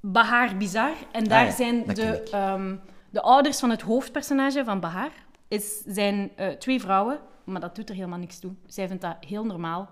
Bahar 0.00 0.56
Bizar. 0.56 0.92
En 1.12 1.24
daar 1.24 1.40
Ah 1.40 1.48
ja, 1.48 1.54
zijn 1.54 1.84
de, 1.86 2.22
ehm, 2.30 2.76
de 3.10 3.22
ouders 3.22 3.58
van 3.58 3.70
het 3.70 3.82
hoofdpersonage 3.82 4.64
van 4.64 4.80
Bahar, 4.80 5.10
is, 5.48 5.82
zijn 5.86 6.30
eh, 6.36 6.48
twee 6.48 6.80
vrouwen, 6.80 7.18
maar 7.44 7.60
dat 7.60 7.74
doet 7.74 7.88
er 7.88 7.94
helemaal 7.94 8.18
niks 8.18 8.38
toe. 8.38 8.52
Zij 8.66 8.88
vindt 8.88 9.02
dat 9.02 9.16
heel 9.20 9.44
normaal. 9.44 9.88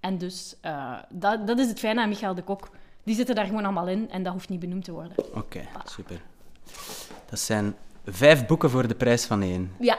En 0.00 0.18
dus, 0.18 0.56
eh, 0.60 0.98
dat, 1.08 1.46
dat 1.46 1.58
is 1.58 1.68
het 1.68 1.78
fijne 1.78 2.00
aan 2.00 2.08
Michael 2.08 2.34
de 2.34 2.42
Kok. 2.42 2.70
Die 3.04 3.14
zitten 3.14 3.34
daar 3.34 3.46
gewoon 3.46 3.64
allemaal 3.64 3.88
in 3.88 4.10
en 4.10 4.22
dat 4.22 4.32
hoeft 4.32 4.48
niet 4.48 4.60
benoemd 4.60 4.84
te 4.84 4.92
worden. 4.92 5.14
Oké, 5.34 5.60
super. 5.84 6.22
Dat 7.30 7.38
zijn 7.38 7.76
vijf 8.06 8.46
boeken 8.46 8.70
voor 8.70 8.88
de 8.88 8.94
prijs 8.94 9.24
van 9.24 9.42
één. 9.42 9.70
Ja, 9.80 9.98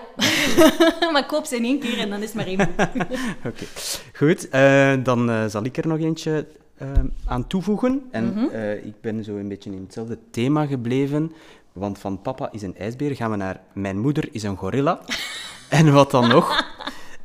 maar 1.14 1.26
koop 1.26 1.46
ze 1.46 1.56
in 1.56 1.64
één 1.64 1.80
keer 1.80 2.00
en 2.00 2.10
dan 2.10 2.20
is 2.22 2.26
het 2.26 2.36
maar 2.36 2.46
één 2.46 2.58
boek. 2.58 2.88
Oké, 3.48 3.66
goed. 4.14 4.50
eh, 4.50 4.94
dan 5.04 5.30
eh, 5.30 5.46
zal 5.48 5.64
ik 5.64 5.78
er 5.78 5.88
nog 5.88 6.00
eentje 6.00 6.48
eh, 6.78 6.88
aan 7.26 7.48
toevoegen. 7.48 8.02
En 8.12 8.26
Mhm. 8.34 8.46
ik 8.84 9.02
ben 9.02 9.24
zo 9.24 9.36
een 9.38 9.48
beetje 9.48 9.72
in 9.72 9.82
hetzelfde 9.84 10.18
thema 10.32 10.66
gebleven 10.66 11.32
Want 11.74 12.00
van 12.00 12.22
papa 12.22 12.52
is 12.52 12.62
een 12.62 12.78
ijsbeer 12.78 13.16
gaan 13.16 13.32
we 13.32 13.38
naar 13.38 13.62
mijn 13.74 14.00
moeder 14.00 14.28
is 14.32 14.44
een 14.44 14.58
gorilla. 14.58 15.00
en 15.70 15.94
wat 15.94 16.12
dan 16.12 16.28
nog? 16.28 16.66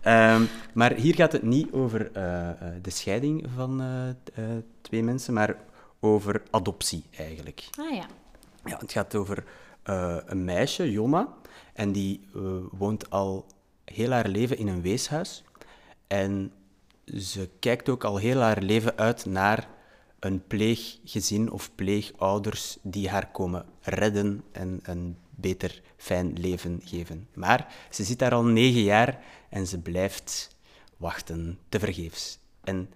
Ehm, 0.00 0.42
maar 0.74 0.92
hier 0.92 1.14
gaat 1.14 1.32
het 1.32 1.42
niet 1.42 1.72
over 1.72 2.10
de 2.82 2.90
scheiding 2.90 3.44
van 3.56 3.82
twee 4.80 5.02
mensen, 5.02 5.34
maar 5.34 5.56
over 6.00 6.42
adoptie 6.50 7.04
eigenlijk. 7.16 7.64
Ah 7.80 7.94
ja. 7.94 8.06
Ja, 8.64 8.76
het 8.78 8.92
gaat 8.92 9.14
over 9.14 9.44
eh, 9.88 10.16
een 10.26 10.44
meisje, 10.44 10.90
Jonna, 10.90 11.34
en 11.72 11.92
die 11.92 12.20
eh, 12.34 12.42
woont 12.70 13.10
al 13.10 13.46
heel 13.84 14.10
haar 14.10 14.28
leven 14.28 14.58
in 14.58 14.68
een 14.68 14.82
weeshuis. 14.82 15.44
En 16.06 16.52
ze 17.04 17.48
kijkt 17.58 17.88
ook 17.88 18.04
al 18.04 18.16
heel 18.16 18.40
haar 18.40 18.62
leven 18.62 18.96
uit 18.96 19.26
naar 19.26 19.68
een 20.18 20.46
pleeggezin 20.46 21.50
of 21.50 21.70
pleegouders 21.74 22.78
die 22.82 23.08
haar 23.08 23.30
komen 23.30 23.66
redden 23.80 24.44
en 24.52 24.80
een 24.82 25.16
beter, 25.30 25.82
fijn 25.96 26.32
leven 26.40 26.80
geven. 26.84 27.28
Maar 27.34 27.74
ze 27.90 28.04
zit 28.04 28.18
daar 28.18 28.34
al 28.34 28.44
negen 28.44 28.82
jaar 28.82 29.24
en 29.48 29.66
ze 29.66 29.78
blijft 29.78 30.56
wachten, 30.96 31.58
tevergeefs. 31.68 32.38
En 32.64 32.90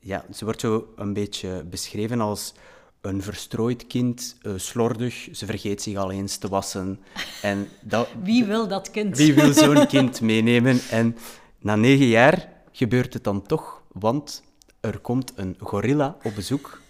ja, 0.00 0.24
ze 0.32 0.44
wordt 0.44 0.60
zo 0.60 0.92
een 0.96 1.12
beetje 1.12 1.64
beschreven 1.64 2.20
als 2.20 2.54
een 3.04 3.22
verstrooid 3.22 3.86
kind, 3.86 4.36
eh, 4.42 4.52
slordig, 4.56 5.28
ze 5.32 5.46
vergeet 5.46 5.82
zich 5.82 5.96
al 5.96 6.10
eens 6.10 6.36
te 6.36 6.48
wassen. 6.48 7.00
En 7.42 7.68
dat, 7.80 8.08
Wie 8.22 8.44
wil 8.44 8.68
dat 8.68 8.90
kind? 8.90 9.16
wie 9.16 9.34
wil 9.34 9.52
zo'n 9.64 9.86
kind 9.86 10.20
meenemen? 10.20 10.80
En 10.90 11.16
na 11.58 11.76
negen 11.76 12.06
jaar 12.06 12.48
gebeurt 12.72 13.14
het 13.14 13.24
dan 13.24 13.42
toch, 13.42 13.82
want 13.92 14.42
er 14.80 14.98
komt 14.98 15.32
een 15.36 15.56
gorilla 15.58 16.16
op 16.22 16.34
bezoek. 16.34 16.80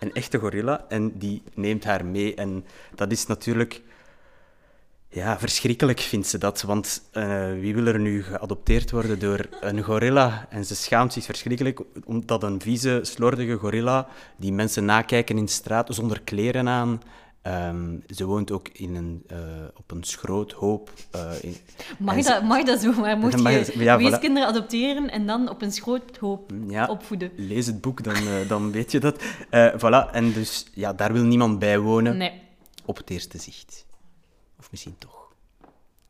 Een 0.00 0.12
echte 0.12 0.38
gorilla. 0.38 0.84
En 0.88 1.18
die 1.18 1.42
neemt 1.54 1.84
haar 1.84 2.04
mee. 2.04 2.34
En 2.34 2.64
dat 2.94 3.12
is 3.12 3.26
natuurlijk... 3.26 3.82
Ja, 5.12 5.38
verschrikkelijk 5.38 6.00
vindt 6.00 6.26
ze 6.26 6.38
dat. 6.38 6.62
Want 6.62 7.02
eh, 7.12 7.52
wie 7.60 7.74
wil 7.74 7.86
er 7.86 7.98
nu 8.00 8.22
geadopteerd 8.22 8.90
worden 8.90 9.18
door 9.18 9.46
een 9.60 9.82
gorilla? 9.82 10.46
En 10.50 10.64
ze 10.64 10.74
schaamt 10.74 11.12
zich 11.12 11.24
verschrikkelijk 11.24 11.80
omdat 12.04 12.42
een 12.42 12.60
vieze, 12.60 13.00
slordige 13.02 13.54
gorilla 13.56 14.06
die 14.36 14.52
mensen 14.52 14.84
nakijken 14.84 15.36
in 15.38 15.44
de 15.44 15.50
straat 15.50 15.94
zonder 15.94 16.20
kleren 16.20 16.68
aan. 16.68 17.02
Ehm, 17.42 17.96
ze 18.08 18.24
woont 18.24 18.50
ook 18.50 18.68
in 18.72 18.94
een, 18.96 19.22
eh, 19.26 19.38
op 19.76 19.90
een 19.90 20.02
schroothoop. 20.02 20.90
eh, 21.10 21.30
in- 21.42 21.56
Mag 21.98 22.22
ze- 22.22 22.22
dat, 22.30 22.42
mag 22.42 22.62
dat 22.62 22.80
zo? 22.80 22.92
Maar 22.92 23.18
Mag 23.18 23.32
je 23.32 23.72
ja, 23.78 23.98
voilà. 23.98 24.02
weeskinderen 24.02 24.48
adopteren 24.48 25.10
en 25.10 25.26
dan 25.26 25.48
op 25.48 25.62
een 25.62 25.72
schroothoop 25.72 26.52
Ja, 26.68 26.86
opvoeden? 26.86 27.30
lees 27.36 27.66
het 27.66 27.80
boek, 27.80 28.02
dan, 28.04 28.14
eh, 28.14 28.48
dan 28.48 28.72
weet 28.72 28.90
je 28.90 29.00
dat. 29.00 29.22
Eh, 29.50 29.66
voilà, 29.76 30.10
en 30.12 30.32
dus 30.32 30.66
ja, 30.74 30.92
daar 30.92 31.12
wil 31.12 31.24
niemand 31.24 31.58
bij 31.58 31.78
wonen 31.78 32.16
Nee. 32.16 32.32
op 32.84 32.96
het 32.96 33.10
eerste 33.10 33.38
zicht. 33.38 33.88
Of 34.60 34.70
misschien 34.70 34.94
toch. 34.98 35.28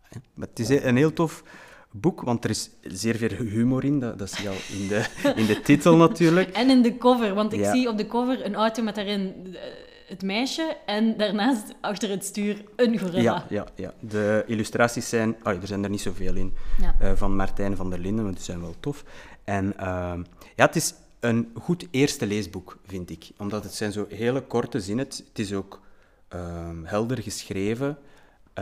Hè? 0.03 0.21
Maar 0.35 0.49
het 0.49 0.59
is 0.59 0.69
een 0.69 0.97
heel 0.97 1.13
tof 1.13 1.43
boek, 1.91 2.21
want 2.23 2.45
er 2.45 2.51
is 2.51 2.71
zeer 2.83 3.17
veel 3.17 3.29
humor 3.29 3.85
in. 3.85 3.99
Dat, 4.01 4.19
dat 4.19 4.31
zie 4.31 4.43
je 4.43 4.49
al 4.49 4.57
in 4.81 4.89
de, 4.89 5.05
in 5.41 5.47
de 5.47 5.61
titel 5.61 5.97
natuurlijk. 5.97 6.49
En 6.51 6.71
in 6.71 6.83
de 6.83 6.97
cover, 6.99 7.35
want 7.35 7.53
ik 7.53 7.61
Ja. 7.61 7.73
zie 7.73 7.89
op 7.89 7.97
de 7.99 8.07
cover 8.07 8.45
een 8.45 8.55
auto 8.55 8.83
met 8.83 8.95
daarin 8.95 9.47
eh, 9.55 9.61
het 10.09 10.23
meisje 10.23 10.77
en 10.87 11.17
daarnaast 11.17 11.75
achter 11.81 12.09
het 12.11 12.25
stuur 12.25 12.65
een 12.77 12.99
gorilla. 12.99 13.23
Ja, 13.23 13.45
ja, 13.49 13.67
ja. 13.75 13.95
De 14.01 14.45
illustraties 14.47 15.09
zijn... 15.09 15.37
ah, 15.43 15.61
er 15.61 15.67
zijn 15.67 15.85
er 15.85 15.91
niet 15.91 16.01
zoveel 16.01 16.35
in. 16.35 16.55
Ja. 16.81 16.95
eh, 17.01 17.13
van 17.15 17.37
Martijn 17.37 17.77
van 17.77 17.91
der 17.91 17.99
Linden, 17.99 18.25
want 18.25 18.37
die 18.37 18.45
zijn 18.45 18.61
wel 18.61 18.75
tof. 18.81 19.05
En 19.45 19.79
ehm, 19.79 20.23
ja, 20.57 20.67
het 20.67 20.77
is 20.77 20.95
een 21.21 21.51
goed 21.61 21.87
eerste 21.91 22.27
leesboek, 22.27 22.79
vind 22.87 23.11
ik. 23.11 23.29
Omdat 23.39 23.65
het 23.65 23.75
zijn 23.75 23.93
zo 23.93 24.07
hele 24.09 24.41
korte 24.43 24.81
zinnen. 24.81 25.05
Het 25.05 25.25
het 25.29 25.39
is 25.39 25.53
ook 25.53 25.81
ehm, 26.29 26.85
helder 26.85 27.23
geschreven. 27.23 27.99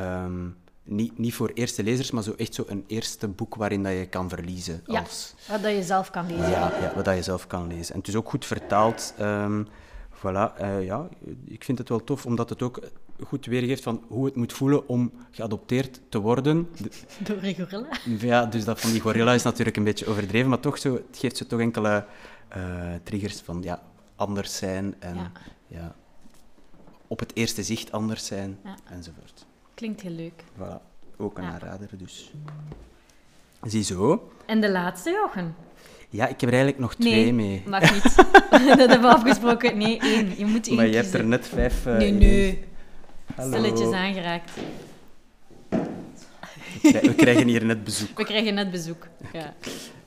Ehm, 0.02 0.46
niet, 0.82 1.18
niet 1.18 1.34
voor 1.34 1.50
eerste 1.54 1.82
lezers, 1.82 2.10
maar 2.10 2.22
zo 2.22 2.32
echt 2.36 2.54
zo 2.54 2.64
een 2.66 2.84
eerste 2.86 3.28
boek 3.28 3.54
waarin 3.54 3.82
dat 3.82 3.92
je 3.92 4.06
kan 4.06 4.28
verliezen. 4.28 4.82
Ja, 4.86 5.00
Als, 5.00 5.34
wat 5.48 5.62
dat 5.62 5.72
je 5.72 5.82
zelf 5.82 6.10
kan 6.10 6.26
lezen. 6.26 6.50
ja, 6.50 6.72
ja, 6.80 6.92
wat 6.94 7.04
dat 7.04 7.14
je 7.16 7.22
zelf 7.22 7.46
kan 7.46 7.66
lezen. 7.66 7.92
En 7.94 7.98
het 8.00 8.08
is 8.08 8.16
ook 8.16 8.28
goed 8.28 8.46
vertaald. 8.46 9.14
ehm, 9.18 9.64
voilà, 10.16 10.56
eh, 10.56 10.84
ja, 10.84 11.08
ik 11.44 11.64
vind 11.64 11.78
het 11.78 11.88
wel 11.88 12.04
tof, 12.04 12.26
omdat 12.26 12.48
het 12.48 12.62
ook 12.62 12.80
goed 13.26 13.46
weergeeft 13.46 13.82
van 13.82 14.02
hoe 14.08 14.24
het 14.24 14.36
moet 14.36 14.52
voelen 14.52 14.88
om 14.88 15.12
geadopteerd 15.30 16.00
te 16.08 16.18
worden. 16.18 16.68
De- 16.82 16.90
Door 17.24 17.38
een 17.42 17.54
gorilla. 17.54 17.88
ja, 18.18 18.46
dus 18.46 18.64
dat 18.64 18.80
van 18.80 18.90
die 18.90 19.00
gorilla 19.00 19.32
is 19.34 19.42
natuurlijk 19.42 19.76
een 19.76 19.84
beetje 19.84 20.06
overdreven, 20.06 20.48
maar 20.48 20.60
toch 20.60 20.78
zo, 20.78 20.92
het 20.94 21.18
geeft 21.18 21.36
zo 21.36 21.46
toch 21.46 21.60
enkele 21.60 22.04
eh, 22.48 22.94
triggers 23.02 23.40
van 23.40 23.62
ja, 23.62 23.82
anders 24.16 24.56
zijn 24.56 24.94
en 24.98 25.14
Ja. 25.14 25.30
ja. 25.66 25.94
op 27.06 27.18
het 27.18 27.36
eerste 27.36 27.62
zicht 27.62 27.92
anders 27.92 28.26
zijn 28.26 28.58
Ja. 28.64 28.76
enzovoort. 28.90 29.46
Klinkt 29.78 30.00
heel 30.00 30.10
leuk. 30.12 30.42
Voilà, 30.58 30.80
ook 31.16 31.38
een 31.38 31.44
Ja. 31.44 31.50
aanrader 31.50 31.88
dus. 31.98 32.32
Ziezo. 33.62 34.30
En 34.46 34.60
de 34.60 34.70
laatste, 34.70 35.10
Jochen? 35.10 35.54
Ja, 36.10 36.24
ik 36.26 36.40
heb 36.40 36.50
er 36.50 36.56
eigenlijk 36.56 36.78
nog 36.78 36.98
Nee, 36.98 37.12
twee 37.12 37.32
mee. 37.32 37.62
mag 37.66 37.92
niet. 37.92 38.14
dat 38.78 38.88
hebben 38.88 39.00
we 39.00 39.06
afgesproken. 39.14 39.78
Nee, 39.78 39.98
één. 40.00 40.38
Je 40.38 40.44
moet 40.46 40.66
één 40.66 40.76
Maar 40.76 40.86
je 40.86 40.96
hebt 40.96 41.14
er 41.14 41.24
net 41.24 41.46
vijf... 41.48 41.86
eh, 41.86 41.96
Nee, 41.96 42.10
nee. 42.12 42.64
Stilletjes 43.40 43.92
aangeraakt. 43.92 44.50
We 45.68 46.88
krij- 46.90 47.00
We 47.02 47.14
krijgen 47.14 47.46
hier 47.48 47.64
net 47.64 47.84
bezoek. 47.84 48.18
We 48.18 48.24
krijgen 48.24 48.54
net 48.54 48.70
bezoek. 48.70 49.06
Ja. 49.32 49.54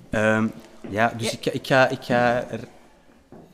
Ehm, 0.10 0.48
ja, 0.90 1.14
dus 1.18 1.32
Ja. 1.32 1.38
Ik, 1.38 1.44
ga, 1.44 1.52
ik, 1.52 1.66
ga, 1.66 1.88
ik 1.90 2.02
ga 2.04 2.48
er... 2.50 2.60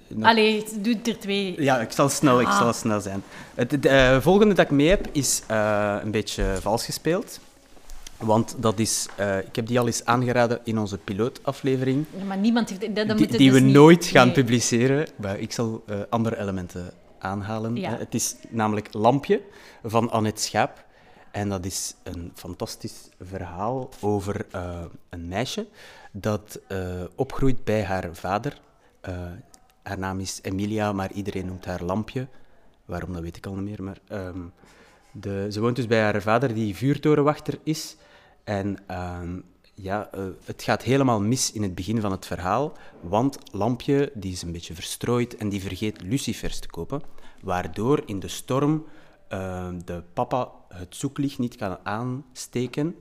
nog- 0.08 0.30
Allee, 0.30 0.66
doe 0.82 1.00
er 1.04 1.20
twee. 1.20 1.62
Ja, 1.62 1.80
ik 1.80 1.92
zal 1.92 2.10
snel, 2.10 2.42
ik 2.42 2.48
Ah. 2.48 2.58
zal 2.60 2.74
snel 2.74 3.02
zijn. 3.02 3.24
Het, 3.56 3.72
het 3.72 3.86
eh, 3.86 4.20
volgende 4.22 4.54
dat 4.54 4.66
ik 4.66 4.72
mee 4.72 4.90
heb 4.90 5.08
is 5.12 5.42
eh, 5.48 5.98
een 6.04 6.12
beetje 6.12 6.56
vals 6.62 6.86
gespeeld. 6.86 7.40
Want 8.18 8.56
dat 8.60 8.80
is, 8.80 9.08
eh, 9.16 9.38
ik 9.38 9.56
heb 9.56 9.68
die 9.68 9.80
al 9.80 9.86
eens 9.86 10.06
aangeraden 10.06 10.60
in 10.64 10.78
onze 10.80 10.98
pilootaflevering. 10.98 12.06
Ja, 12.18 12.24
maar 12.24 12.38
niemand 12.38 12.70
heeft... 12.70 12.96
Dat, 12.96 13.08
dat 13.08 13.18
die 13.18 13.28
die 13.28 13.38
dus 13.52 13.60
we 13.60 13.66
niet- 13.66 13.74
nooit 13.74 14.06
gaan 14.06 14.26
Nee. 14.26 14.36
publiceren. 14.36 15.08
Maar 15.16 15.40
ik 15.40 15.52
zal 15.52 15.84
eh, 15.86 16.00
andere 16.10 16.40
elementen 16.40 16.92
aanhalen. 17.20 17.76
Ja. 17.76 17.94
Eh, 17.94 18.00
het 18.00 18.14
is 18.14 18.36
namelijk 18.50 18.94
Lampje 18.94 19.42
van 19.84 20.12
Annette 20.12 20.42
Schaap. 20.42 20.86
En 21.32 21.50
dat 21.50 21.66
is 21.66 21.96
een 22.04 22.32
fantastisch 22.36 23.10
verhaal 23.22 23.90
over 24.02 24.46
eh, 24.52 24.80
een 25.10 25.28
meisje 25.28 25.68
dat 26.12 26.60
eh, 26.68 26.78
opgroeit 27.16 27.64
bij 27.64 27.84
haar 27.84 28.10
vader. 28.12 28.58
Eh, 29.02 29.14
haar 29.88 30.00
naam 30.00 30.20
is 30.20 30.40
Emilia, 30.42 30.94
maar 30.94 31.12
iedereen 31.12 31.46
noemt 31.46 31.66
haar 31.66 31.84
Lampje. 31.84 32.28
Waarom, 32.86 33.14
dat 33.14 33.22
weet 33.22 33.38
ik 33.38 33.46
al 33.46 33.56
niet 33.56 33.64
meer. 33.64 33.84
Maar, 33.84 34.00
ehm, 34.08 34.42
de, 35.12 35.48
ze 35.52 35.60
woont 35.60 35.76
dus 35.76 35.88
bij 35.88 36.02
haar 36.02 36.22
vader, 36.22 36.54
die 36.54 36.76
vuurtorenwachter 36.76 37.60
is. 37.64 37.96
En 38.44 38.78
ehm, 38.88 39.40
ja, 39.74 40.12
eh, 40.12 40.26
het 40.44 40.64
gaat 40.64 40.84
helemaal 40.84 41.22
mis 41.22 41.52
in 41.52 41.62
het 41.62 41.76
begin 41.76 42.02
van 42.02 42.12
het 42.12 42.26
verhaal, 42.26 42.78
want 43.02 43.38
Lampje 43.52 44.12
die 44.14 44.32
is 44.32 44.42
een 44.42 44.52
beetje 44.52 44.74
verstrooid 44.74 45.36
en 45.36 45.50
die 45.50 45.62
vergeet 45.62 46.02
lucifers 46.02 46.60
te 46.60 46.68
kopen, 46.68 47.02
waardoor 47.42 48.04
in 48.06 48.20
de 48.20 48.28
storm 48.28 48.86
eh, 49.28 49.70
de 49.86 50.04
papa 50.14 50.52
het 50.68 50.96
zoeklicht 50.96 51.40
niet 51.40 51.56
kan 51.56 51.78
aansteken 51.84 52.96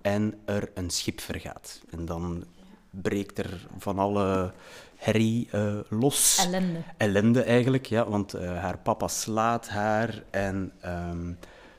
en 0.00 0.34
er 0.44 0.70
een 0.74 0.90
schip 0.90 1.20
vergaat. 1.20 1.82
En 1.90 2.04
dan 2.04 2.44
breekt 2.90 3.38
er 3.38 3.66
van 3.78 3.98
alle 3.98 4.52
herrie 4.96 5.48
eh, 5.50 5.78
los 5.88 6.46
Ellende. 6.46 6.82
ellende 6.96 7.42
eigenlijk, 7.42 7.86
ja, 7.86 8.08
want 8.08 8.34
eh, 8.34 8.58
haar 8.58 8.78
papa 8.78 9.08
slaat 9.08 9.68
haar 9.68 10.22
en 10.30 10.72
ehm, 10.80 11.32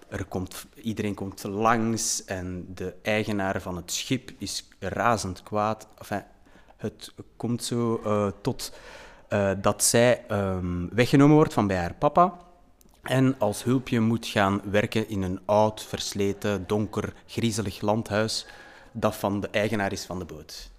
er 0.10 0.26
komt, 0.26 0.66
iedereen 0.76 1.14
komt 1.14 1.44
langs 1.44 2.26
en 2.26 2.66
de 2.74 2.94
eigenaar 3.02 3.62
van 3.62 3.76
het 3.76 3.92
schip 3.92 4.32
is 4.38 4.68
razend 4.80 5.44
kwaad. 5.44 5.88
Enfin, 5.98 6.24
het 6.78 7.14
komt 7.36 7.64
zo 7.64 8.02
eh, 8.04 8.28
tot 8.42 8.74
dat 9.62 9.84
zij 9.84 10.24
ehm, 10.28 10.88
weggenomen 10.90 11.36
wordt 11.36 11.54
van 11.54 11.68
bij 11.68 11.78
haar 11.78 11.94
papa 11.94 12.38
en 13.02 13.36
als 13.40 13.64
hulpje 13.64 14.00
moet 14.00 14.26
gaan 14.28 14.62
werken 14.72 15.10
in 15.10 15.22
een 15.22 15.40
oud, 15.46 15.84
versleten, 15.84 16.64
donker, 16.68 17.14
griezelig 17.26 17.82
landhuis 17.82 18.46
dat 18.92 19.16
van 19.16 19.40
de 19.40 19.50
eigenaar 19.50 19.92
is 19.92 20.06
van 20.06 20.20
de 20.20 20.26
boot. 20.26 20.71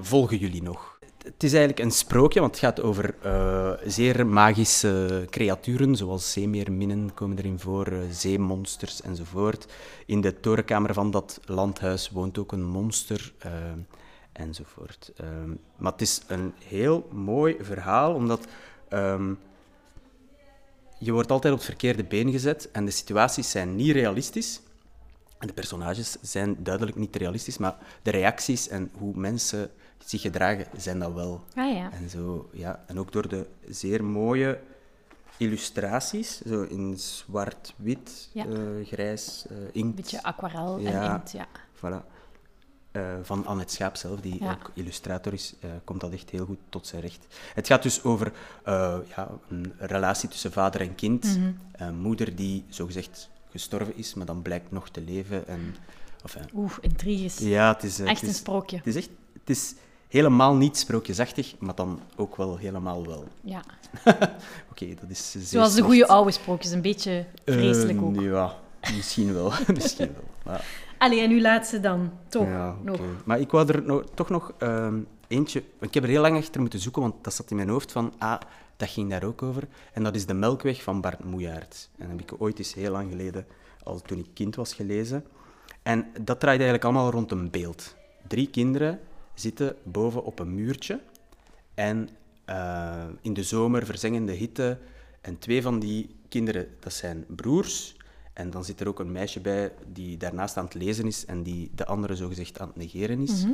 Volgen 0.00 0.38
jullie 0.38 0.62
nog? 0.62 0.98
Het 1.24 1.42
is 1.42 1.52
eigenlijk 1.52 1.84
een 1.84 1.90
sprookje, 1.90 2.40
want 2.40 2.52
het 2.52 2.64
gaat 2.64 2.80
over 2.80 3.14
eh, 3.22 3.72
zeer 3.84 4.26
magische 4.26 5.26
creaturen, 5.30 5.96
zoals 5.96 6.32
zeemeerminnen 6.32 7.14
komen 7.14 7.38
erin 7.38 7.58
voor, 7.58 7.86
eh, 7.86 7.98
zeemonsters 8.10 9.02
enzovoort. 9.02 9.66
In 10.06 10.20
de 10.20 10.40
torenkamer 10.40 10.94
van 10.94 11.10
dat 11.10 11.40
landhuis 11.44 12.10
woont 12.10 12.38
ook 12.38 12.52
een 12.52 12.64
monster, 12.64 13.32
eh, 13.38 13.52
enzovoort. 14.32 15.12
Ehm, 15.16 15.50
maar 15.76 15.92
het 15.92 16.00
is 16.00 16.22
een 16.26 16.52
heel 16.64 17.08
mooi 17.12 17.56
verhaal, 17.60 18.14
omdat 18.14 18.46
ehm, 18.88 19.34
je 20.98 21.12
wordt 21.12 21.30
altijd 21.30 21.52
op 21.52 21.58
het 21.58 21.68
verkeerde 21.68 22.04
been 22.04 22.30
gezet 22.30 22.70
en 22.70 22.84
de 22.84 22.90
situaties 22.90 23.50
zijn 23.50 23.76
niet 23.76 23.92
realistisch. 23.92 24.60
En 25.38 25.46
de 25.46 25.52
personages 25.52 26.16
zijn 26.20 26.56
duidelijk 26.62 26.96
niet 26.96 27.16
realistisch, 27.16 27.58
maar 27.58 27.76
de 28.02 28.10
reacties 28.10 28.68
en 28.68 28.90
hoe 28.98 29.16
mensen 29.16 29.70
zich 30.04 30.20
gedragen 30.20 30.66
zijn 30.76 30.98
dat 30.98 31.12
wel. 31.12 31.40
Ah 31.54 31.74
ja. 31.74 31.92
En, 31.92 32.10
zo, 32.10 32.48
ja. 32.52 32.84
en 32.86 32.98
ook 32.98 33.12
door 33.12 33.28
de 33.28 33.46
zeer 33.68 34.04
mooie 34.04 34.60
illustraties, 35.36 36.40
zo 36.46 36.62
in 36.62 36.98
zwart-wit, 36.98 38.28
Ja. 38.32 38.46
eh, 38.46 38.86
grijs, 38.86 39.46
eh, 39.50 39.56
Een 39.56 39.70
inkt. 39.74 39.94
beetje 39.96 40.22
aquarel 40.22 40.78
Ja. 40.78 40.90
en 41.06 41.12
inkt, 41.14 41.32
ja. 41.32 41.46
Voilà. 41.76 42.16
Eh, 42.92 43.02
van 43.22 43.46
Annette 43.46 43.74
Schaap 43.74 43.96
zelf, 43.96 44.20
die 44.20 44.42
Ja. 44.44 44.50
ook 44.52 44.70
illustrator 44.74 45.32
is, 45.32 45.54
komt 45.84 46.00
dat 46.00 46.12
echt 46.12 46.30
heel 46.30 46.44
goed 46.44 46.58
tot 46.68 46.86
zijn 46.86 47.02
recht. 47.02 47.26
Het 47.54 47.66
gaat 47.66 47.82
dus 47.82 48.02
over 48.02 48.32
ja, 49.16 49.28
een 49.48 49.72
relatie 49.78 50.28
tussen 50.28 50.52
vader 50.52 50.80
en 50.80 50.94
kind. 50.94 51.38
Een 51.72 51.98
moeder 51.98 52.34
die 52.36 52.64
zogezegd 52.68 53.30
gestorven 53.50 53.96
is, 53.96 54.14
maar 54.14 54.26
dan 54.26 54.42
blijkt 54.42 54.70
nog 54.70 54.88
te 54.90 55.00
leven. 55.00 55.46
En, 55.48 55.74
enfin, 56.22 56.42
Oeh, 56.54 56.72
intriges. 56.80 57.38
ja, 57.38 57.72
het 57.72 57.82
is, 57.82 57.98
Echt 57.98 58.20
het 58.20 58.30
een 58.30 58.36
sprookje. 58.36 58.76
het 58.76 58.86
is 58.86 58.96
echt... 58.96 59.08
Het 59.32 59.56
is 59.56 59.74
helemaal 60.08 60.54
niet 60.54 60.76
sprookjesachtig, 60.76 61.54
maar 61.58 61.74
dan 61.74 62.00
ook 62.16 62.36
wel 62.36 62.56
helemaal 62.56 63.06
wel. 63.06 63.24
Ja. 63.40 63.62
Oké, 64.70 64.94
dat 65.00 65.10
is 65.10 65.30
zeer 65.30 65.42
Zoals 65.42 65.74
de 65.74 65.82
goede 65.82 66.08
oude 66.08 66.30
sprookjes, 66.30 66.70
een 66.70 66.82
beetje 66.82 67.24
vreselijk 67.44 67.98
Eh, 67.98 68.04
ook. 68.04 68.20
Ja, 68.20 68.54
misschien 68.94 69.34
wel. 69.34 69.52
misschien 69.74 70.14
wel. 70.42 70.58
Allee, 70.98 71.20
en 71.20 71.30
uw 71.30 71.40
laatste 71.40 71.80
dan, 71.80 72.12
toch? 72.28 72.46
ja, 72.46 72.76
nog. 72.82 73.00
Maar 73.24 73.40
ik 73.40 73.50
wou 73.50 73.68
er 73.68 73.82
nog, 73.82 74.04
toch 74.14 74.28
nog 74.28 74.52
ehm, 74.58 74.98
eentje... 75.28 75.62
Ik 75.80 75.94
heb 75.94 76.02
er 76.02 76.08
heel 76.08 76.20
lang 76.20 76.36
achter 76.36 76.60
moeten 76.60 76.80
zoeken, 76.80 77.02
want 77.02 77.14
dat 77.22 77.34
zat 77.34 77.50
in 77.50 77.56
mijn 77.56 77.68
hoofd 77.68 77.92
van... 77.92 78.12
Ah, 78.18 78.40
dat 78.76 78.88
ging 78.88 79.10
daar 79.10 79.24
ook 79.24 79.42
over. 79.42 79.68
En 79.92 80.02
dat 80.02 80.14
is 80.14 80.26
De 80.26 80.34
Melkweg 80.34 80.82
van 80.82 81.00
Bart 81.00 81.24
Moejaert. 81.24 81.88
En 81.98 82.08
dat 82.08 82.18
heb 82.18 82.30
ik 82.30 82.40
ooit 82.40 82.58
eens 82.58 82.74
heel 82.74 82.90
lang 82.92 83.10
geleden, 83.10 83.46
al 83.82 84.00
toen 84.00 84.18
ik 84.18 84.26
kind 84.34 84.54
was, 84.54 84.74
gelezen. 84.74 85.24
En 85.82 86.06
dat 86.20 86.40
draait 86.40 86.60
eigenlijk 86.60 86.84
allemaal 86.84 87.10
rond 87.10 87.30
een 87.30 87.50
beeld. 87.50 87.96
Drie 88.26 88.50
kinderen 88.50 89.00
zitten 89.40 89.76
boven 89.82 90.24
op 90.24 90.38
een 90.38 90.54
muurtje. 90.54 91.00
En 91.74 92.08
eh, 92.44 93.04
in 93.20 93.32
de 93.34 93.42
zomer 93.42 93.86
verzengende 93.86 94.32
hitte. 94.32 94.78
En 95.20 95.38
twee 95.38 95.62
van 95.62 95.78
die 95.78 96.16
kinderen, 96.28 96.68
dat 96.80 96.92
zijn 96.92 97.24
broers. 97.28 97.96
En 98.32 98.50
dan 98.50 98.64
zit 98.64 98.80
er 98.80 98.88
ook 98.88 98.98
een 99.00 99.12
meisje 99.12 99.40
bij 99.40 99.72
die 99.92 100.16
daarnaast 100.16 100.56
aan 100.56 100.64
het 100.64 100.74
lezen 100.74 101.06
is 101.06 101.24
en 101.26 101.42
die 101.42 101.70
de 101.74 101.86
andere 101.86 102.16
zogezegd 102.16 102.60
aan 102.60 102.66
het 102.66 102.76
negeren 102.76 103.20
is. 103.20 103.44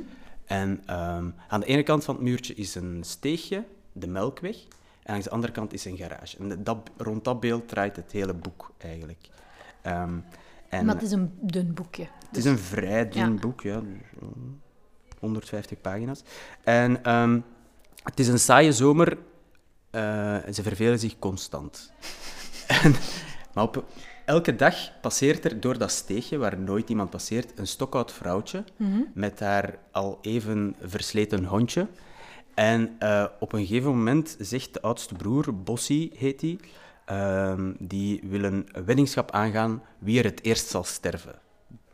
En 0.45 0.83
ehm, 0.87 1.31
aan 1.49 1.61
de 1.61 1.67
ene 1.67 1.83
kant 1.83 2.05
van 2.05 2.15
het 2.15 2.25
muurtje 2.25 2.55
is 2.55 2.75
een 2.75 3.05
steegje, 3.05 3.65
de 3.93 4.07
melkweg. 4.07 4.57
En 5.03 5.15
aan 5.15 5.21
de 5.21 5.31
andere 5.31 5.53
kant 5.53 5.73
is 5.73 5.85
een 5.85 5.97
garage. 5.97 6.37
En 6.39 6.63
dat, 6.65 6.91
rond 6.97 7.25
dat 7.25 7.41
beeld 7.41 7.69
draait 7.69 7.97
het 7.97 8.13
hele 8.13 8.35
boek 8.35 8.73
eigenlijk. 8.79 9.29
Ehm, 9.83 10.19
en 10.69 10.85
Maar 10.85 10.95
het 10.95 11.05
is 11.05 11.13
een 11.13 11.33
dun 11.41 11.75
boekje. 11.75 12.07
het 12.29 12.37
is 12.37 12.45
een 12.45 12.59
vrij 12.59 13.09
dun 13.09 13.33
Ja. 13.33 13.41
boek, 13.41 13.61
ja. 13.63 13.81
dus, 13.81 13.89
150 15.25 15.81
pagina's. 15.81 16.23
En 16.65 17.05
ehm, 17.05 17.41
het 18.03 18.21
is 18.21 18.29
een 18.29 18.39
saaie 18.39 18.73
zomer. 18.73 19.19
eh, 19.91 20.37
ze 20.53 20.63
vervelen 20.63 20.99
zich 20.99 21.19
constant. 21.19 21.93
en, 22.83 22.95
maar 23.55 23.65
op, 23.65 23.85
elke 24.25 24.57
dag 24.57 25.01
passeert 25.01 25.45
er 25.45 25.61
door 25.61 25.79
dat 25.79 25.91
steegje, 25.91 26.39
waar 26.39 26.59
nooit 26.59 26.89
iemand 26.89 27.11
passeert, 27.11 27.59
een 27.59 27.67
stokoud 27.67 28.13
vrouwtje 28.13 28.65
met 29.15 29.41
haar 29.41 29.79
al 29.91 30.19
even 30.23 30.77
versleten 30.83 31.45
hondje. 31.45 31.87
En 32.55 32.97
eh, 32.99 33.25
op 33.41 33.53
een 33.53 33.67
gegeven 33.67 33.91
moment 33.91 34.37
zegt 34.39 34.73
de 34.73 34.83
oudste 34.83 35.15
broer, 35.15 35.55
Bossie 35.55 36.13
heet 36.17 36.41
hij, 36.41 36.59
ehm, 37.05 37.73
die 37.79 38.21
wil 38.25 38.43
een 38.45 38.69
weddingschap 38.85 39.31
aangaan 39.31 39.83
wie 39.99 40.19
er 40.19 40.25
het 40.25 40.45
eerst 40.45 40.69
zal 40.69 40.85
sterven. 40.85 41.35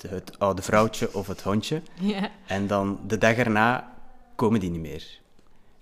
Het 0.09 0.39
oude 0.39 0.63
vrouwtje 0.63 1.15
of 1.15 1.27
het 1.27 1.43
hondje. 1.43 1.83
Ja. 2.01 2.31
En 2.47 2.67
dan 2.67 3.01
de 3.07 3.19
dag 3.19 3.35
erna 3.37 3.93
komen 4.35 4.61
die 4.61 4.71
niet 4.71 4.81
meer. 4.81 5.19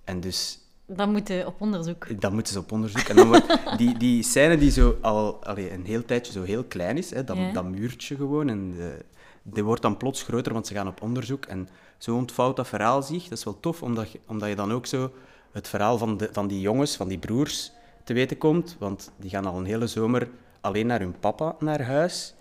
En 0.05 0.21
dus 0.21 0.59
Dan 0.87 1.11
moet 1.11 1.29
je 1.29 1.47
op 1.47 1.61
onderzoek. 1.61 2.21
dan 2.21 2.35
moeten 2.35 2.53
ze 2.53 2.59
op 2.59 2.73
onderzoek. 2.73 3.09
En 3.09 3.17
dan 3.17 3.27
wordt 3.29 3.47
die, 3.79 3.99
die 3.99 4.23
scène 4.23 4.59
die 4.59 4.71
zo 4.71 4.97
al 5.01 5.45
allee, 5.45 5.73
een 5.73 5.85
heel 5.85 6.05
tijdje 6.05 6.33
zo 6.33 6.43
heel 6.43 6.65
klein 6.65 6.97
is, 6.97 7.11
hè, 7.11 7.25
dat, 7.25 7.37
Ja. 7.37 7.53
dat 7.53 7.65
muurtje 7.65 8.17
gewoon, 8.17 8.49
en 8.49 8.71
de, 8.77 9.05
die 9.43 9.65
wordt 9.65 9.83
dan 9.83 9.97
plots 9.97 10.23
groter, 10.23 10.53
want 10.53 10.67
ze 10.67 10.75
gaan 10.75 10.89
op 10.89 11.03
onderzoek. 11.03 11.45
En 11.45 11.69
zo 11.99 12.17
ontvouwt 12.17 12.57
dat 12.57 12.69
verhaal 12.69 13.03
zich. 13.03 13.23
Dat 13.29 13.39
is 13.39 13.45
wel 13.45 13.61
tof, 13.61 13.83
omdat 13.83 14.11
je, 14.13 14.21
omdat 14.27 14.49
je 14.49 14.55
dan 14.57 14.73
ook 14.73 14.87
zo 14.87 15.11
het 15.53 15.69
verhaal 15.69 15.99
van, 15.99 16.17
de, 16.17 16.29
van 16.33 16.47
die 16.49 16.61
jongens, 16.61 16.97
van 16.97 17.09
die 17.09 17.19
broers, 17.19 17.73
te 18.05 18.13
weten 18.13 18.39
komt. 18.39 18.77
Want 18.79 19.11
die 19.17 19.31
gaan 19.31 19.47
al 19.47 19.59
een 19.59 19.65
hele 19.65 19.87
zomer 19.87 20.29
alleen 20.61 20.87
naar 20.87 21.01
hun 21.01 21.19
papa 21.21 21.57
naar 21.59 21.83
huis. 21.83 22.35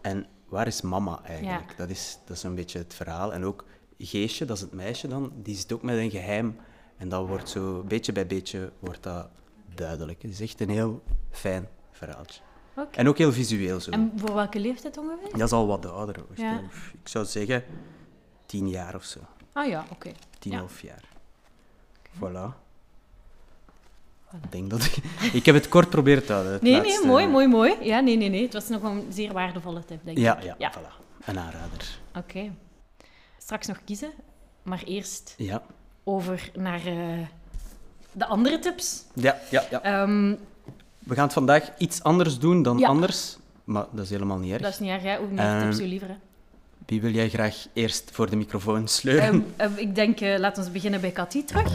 En 0.00 0.26
waar 0.52 0.66
is 0.66 0.80
mama 0.80 1.20
eigenlijk? 1.24 1.70
Ja. 1.70 1.76
Dat, 1.76 1.88
is, 1.90 2.18
dat 2.24 2.36
is 2.36 2.42
een 2.42 2.54
beetje 2.54 2.78
het 2.78 2.94
verhaal. 2.94 3.32
En 3.32 3.44
ook 3.44 3.64
Geesje, 3.98 4.44
dat 4.44 4.56
is 4.56 4.62
het 4.62 4.72
meisje 4.72 5.08
dan, 5.08 5.32
die 5.34 5.56
zit 5.56 5.72
ook 5.72 5.82
met 5.82 5.96
een 5.98 6.10
geheim. 6.10 6.56
En 6.96 7.08
dat 7.08 7.26
wordt 7.26 7.48
zo, 7.48 7.82
beetje 7.82 8.12
bij 8.12 8.26
beetje, 8.26 8.72
wordt 8.78 9.02
dat 9.02 9.28
duidelijk. 9.74 10.22
Het 10.22 10.30
is 10.30 10.40
echt 10.40 10.60
een 10.60 10.70
heel 10.70 11.02
fijn 11.30 11.68
verhaaltje. 11.90 12.40
En 12.90 13.08
ook 13.08 13.18
heel 13.18 13.32
visueel 13.32 13.80
zo. 13.80 13.90
En 13.90 14.12
voor 14.16 14.34
welke 14.34 14.60
leeftijd 14.60 14.98
ongeveer? 14.98 15.30
Dat 15.30 15.40
is 15.40 15.52
al 15.52 15.66
wat 15.66 15.86
ouder. 15.86 16.24
Ja. 16.34 16.60
Ik 17.02 17.08
zou 17.08 17.24
zeggen 17.24 17.64
tien 18.46 18.68
jaar 18.68 18.94
of 18.94 19.04
zo. 19.04 19.20
Ah 19.52 19.68
ja, 19.68 19.84
oké. 19.90 20.12
Tien, 20.38 20.52
Ja. 20.52 20.58
elf 20.58 20.80
jaar. 20.80 21.04
Voilà. 22.16 22.61
Ik 24.42 24.52
denk 24.52 24.70
dat 24.70 24.84
ik... 24.84 24.96
Ik 25.38 25.46
heb 25.46 25.54
het 25.54 25.68
kort 25.68 25.90
proberen 25.90 26.24
te 26.26 26.32
houden. 26.32 26.58
Nee, 26.62 26.72
laatste. 26.72 26.98
nee, 26.98 27.06
mooi, 27.06 27.26
mooi, 27.26 27.46
mooi. 27.48 27.74
Ja, 27.80 28.00
nee, 28.00 28.16
nee, 28.16 28.28
nee. 28.28 28.42
Het 28.42 28.52
was 28.52 28.68
nog 28.68 28.82
een 28.82 29.06
zeer 29.10 29.32
waardevolle 29.32 29.84
tip, 29.84 30.00
denk 30.04 30.16
ik. 30.16 30.22
Ja, 30.22 30.38
ja, 30.42 30.54
ja. 30.58 30.72
voilà. 30.72 31.24
Een 31.24 31.38
aanrader. 31.38 31.98
Oké. 32.16 32.50
Straks 33.38 33.66
nog 33.66 33.78
kiezen, 33.84 34.10
maar 34.62 34.82
eerst 34.86 35.34
Ja, 35.36 35.62
over 36.04 36.50
naar 36.54 36.86
eh, 36.86 37.18
de 38.12 38.26
andere 38.26 38.58
tips. 38.58 39.04
ja, 39.14 39.38
ja. 39.50 39.64
ja. 39.70 39.82
Ehm, 39.82 40.34
We 40.98 41.14
gaan 41.14 41.24
het 41.24 41.32
vandaag 41.32 41.70
iets 41.78 42.02
anders 42.02 42.38
doen 42.38 42.62
dan 42.62 42.78
Ja. 42.78 42.86
anders. 42.88 43.36
Maar 43.64 43.86
dat 43.92 44.04
is 44.04 44.10
helemaal 44.10 44.38
niet 44.38 44.52
erg. 44.52 44.62
dat 44.62 44.72
is 44.72 44.78
niet 44.78 44.90
erg, 44.90 45.02
hè? 45.02 45.16
hoe 45.16 45.28
meer 45.28 45.38
Ehm, 45.44 45.60
tips, 45.62 45.78
hoe 45.78 45.88
liever. 45.88 46.08
Hè? 46.08 46.14
Wie 46.86 47.00
wil 47.00 47.10
jij 47.10 47.28
graag 47.28 47.66
eerst 47.72 48.10
voor 48.12 48.30
de 48.30 48.36
microfoon 48.36 48.88
sleuren? 48.88 49.44
Ehm, 49.56 49.70
eh, 49.72 49.78
ik 49.78 49.94
denk, 49.94 50.20
eh, 50.20 50.38
laten 50.38 50.64
we 50.64 50.70
beginnen 50.70 51.00
bij 51.00 51.12
Cathy 51.12 51.44
terug. 51.44 51.74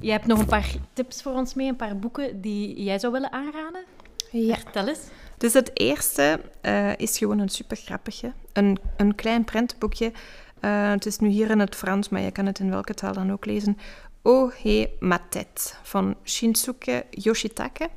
Jij 0.00 0.12
hebt 0.12 0.26
nog 0.26 0.38
een 0.38 0.46
paar 0.46 0.74
tips 0.92 1.22
voor 1.22 1.32
ons 1.32 1.54
mee, 1.54 1.68
een 1.68 1.76
paar 1.76 1.98
boeken 1.98 2.40
die 2.40 2.82
jij 2.82 2.98
zou 2.98 3.12
willen 3.12 3.32
aanraden. 3.32 3.84
Ja. 4.30 4.54
Vertel 4.54 4.88
eens. 4.88 5.00
Dus 5.38 5.52
het 5.52 5.70
eerste 5.74 6.40
eh, 6.60 6.96
is 6.96 7.18
gewoon 7.18 7.38
een 7.38 7.48
super 7.48 7.76
grappige. 7.76 8.32
Een, 8.52 8.78
een 8.96 9.14
klein 9.14 9.44
prentenboekje. 9.44 10.12
Eh, 10.60 10.90
het 10.90 11.06
is 11.06 11.18
nu 11.18 11.28
hier 11.28 11.50
in 11.50 11.58
het 11.58 11.74
Frans, 11.74 12.08
maar 12.08 12.20
je 12.20 12.30
kan 12.30 12.46
het 12.46 12.58
in 12.58 12.70
welke 12.70 12.94
taal 12.94 13.12
dan 13.12 13.32
ook 13.32 13.46
lezen. 13.46 13.78
O 14.22 14.50
he 14.62 14.86
Matet 15.00 15.78
van 15.82 16.16
Shinsuke 16.24 17.04
Yoshitake. 17.10 17.88